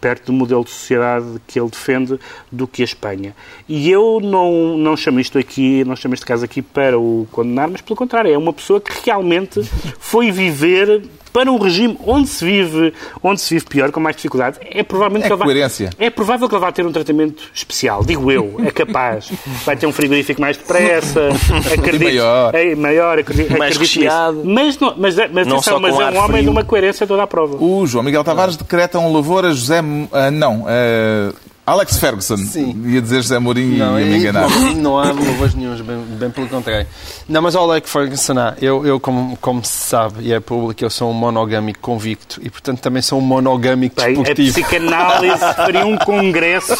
[0.00, 2.18] perto do modelo de sociedade que ele defende
[2.50, 3.32] do que a Espanha.
[3.68, 7.70] E eu não, não chamo isto aqui, não chamo este caso aqui para o condenar,
[7.70, 9.62] mas pelo contrário, é uma pessoa que realmente
[10.00, 11.00] foi viver
[11.34, 15.26] para um regime onde se vive, onde se vive pior, com mais dificuldade, é provavelmente
[15.26, 15.90] É que vai- coerência.
[15.98, 19.30] é provável que ele vá ter um tratamento especial, digo eu, é capaz.
[19.66, 21.28] Vai ter um frigorífico mais depressa,
[21.76, 22.54] acredito, maior.
[22.54, 24.42] É, maior, acredito, Mais acredito recheado.
[24.44, 26.42] Mas, não, mas, é- mas, Não atenção, só mas é um homem frio.
[26.44, 27.56] de uma coerência toda à prova.
[27.62, 29.82] O João Miguel Tavares decreta um louvor a José.
[30.12, 31.32] ah, não, ah,
[31.66, 32.36] Alex Ferguson.
[32.36, 32.82] Sim.
[32.86, 34.48] Ia dizer José Mourinho Não, e ia me enganar.
[34.50, 36.86] não, não há louvores nenhums, bem, bem pelo contrário.
[37.26, 38.54] Não, mas ao Alec Ferguson, há.
[38.60, 42.50] eu, eu como, como se sabe e é público, eu sou um monogâmico convicto e,
[42.50, 44.52] portanto, também sou um monogâmico Bem, a desportivo.
[44.52, 46.74] psicanálise faria um congresso.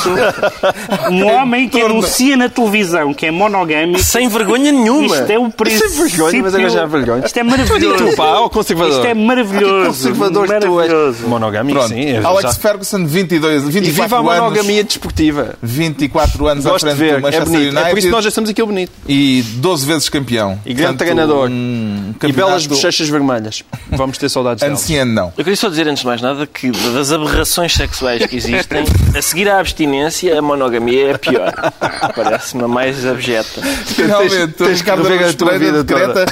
[1.11, 4.01] Um homem que anuncia na televisão que é monogâmico.
[4.03, 5.17] Sem vergonha nenhuma.
[5.17, 5.89] Isto é o princípio.
[5.91, 7.25] Sem vergonha, mas agora já é vergonha.
[7.27, 8.11] Isto é maravilhoso.
[8.11, 8.93] Tu, pá, conservador.
[8.97, 9.87] Isto é maravilhoso.
[9.87, 10.91] Conservador que tu és.
[10.91, 11.27] maravilhoso.
[11.29, 11.95] Monogâmico, Pronto.
[11.95, 12.05] sim.
[12.07, 14.59] é Alex já- Ferguson, 22, E viva 24 a anos.
[14.75, 15.55] Monogamia desportiva.
[15.63, 17.63] 24 anos à Gosto de frente ver, do é Manchester bonito.
[17.71, 18.93] United É por isso que nós achamos aquilo bonito.
[19.09, 20.59] e 12 vezes campeão.
[20.65, 21.49] E grande Portanto, treinador.
[21.51, 23.63] Um E belas bochechas vermelhas.
[23.91, 25.27] Vamos ter saudades anciano, não.
[25.37, 28.85] Eu queria só dizer, antes de mais nada, que das aberrações sexuais que existem,
[29.17, 31.53] a seguir à abstinência, a monogamia é a pior.
[32.15, 33.61] Parece-me a mais abjeta.
[33.87, 36.25] Finalmente, o tens que rever a tua vida toda.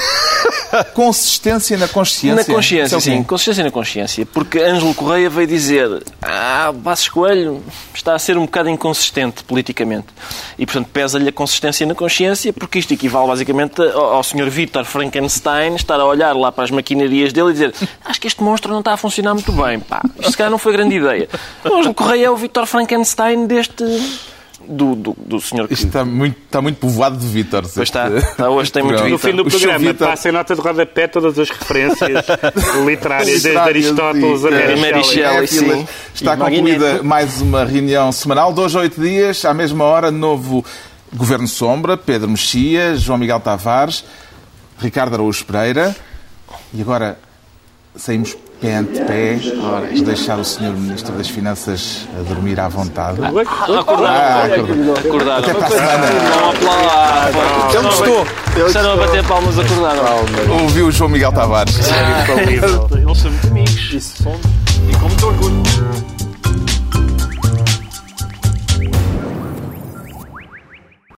[0.93, 2.35] Consistência na consciência.
[2.35, 3.23] Na consciência, é sim.
[3.23, 4.25] Consciência na consciência.
[4.25, 7.63] Porque Ângelo Correia veio dizer ah, Passos Coelho
[7.93, 10.07] está a ser um bocado inconsistente politicamente.
[10.57, 14.49] E, portanto, pesa-lhe a consistência na consciência, porque isto equivale basicamente ao, ao Sr.
[14.49, 17.73] Vítor Frankenstein estar a olhar lá para as maquinarias dele e dizer
[18.05, 20.01] acho que este monstro não está a funcionar muito bem, pá.
[20.19, 21.29] Isto se calhar não foi grande ideia.
[21.65, 23.83] Ângelo Correia é o Vítor Frankenstein deste...
[24.67, 25.73] Do, do, do senhor que...
[25.73, 27.63] Isto está muito, está muito povoado de Vítor.
[27.63, 28.07] Pois está.
[28.09, 29.19] Está hoje tem muito No Vítor.
[29.19, 32.25] fim do programa Vítor- passa em nota de rodapé todas as referências
[32.85, 35.47] literárias, desde Aristóteles a Mary Shelley.
[35.47, 35.87] Sim.
[36.15, 37.05] Está E concluída Magneto.
[37.05, 40.63] mais uma reunião semanal, de hoje a oito dias, à mesma hora, novo
[41.13, 44.03] Governo Sombra, Pedro Mexia, João Miguel Tavares,
[44.79, 45.95] Ricardo Araújo Pereira.
[46.73, 47.19] E agora
[47.95, 49.35] saímos pé ante pé,
[49.93, 50.71] de deixar o Sr.
[50.71, 53.19] Ministro das Finanças a dormir à vontade.
[53.21, 53.27] Ah,
[53.79, 54.53] Acordaram.
[54.53, 54.95] acordou.
[54.97, 55.43] Acordaram.
[55.43, 56.07] Até para a semana.
[56.07, 57.75] Não aplaudir.
[57.75, 58.27] Ele gostou.
[58.53, 60.03] Começaram a bater palmas, acordaram.
[60.61, 61.77] Ouviu o João Miguel Tavares.
[61.77, 62.87] Infalível.
[62.91, 63.93] Eles são muito amigos.
[63.93, 66.12] Isso, somos.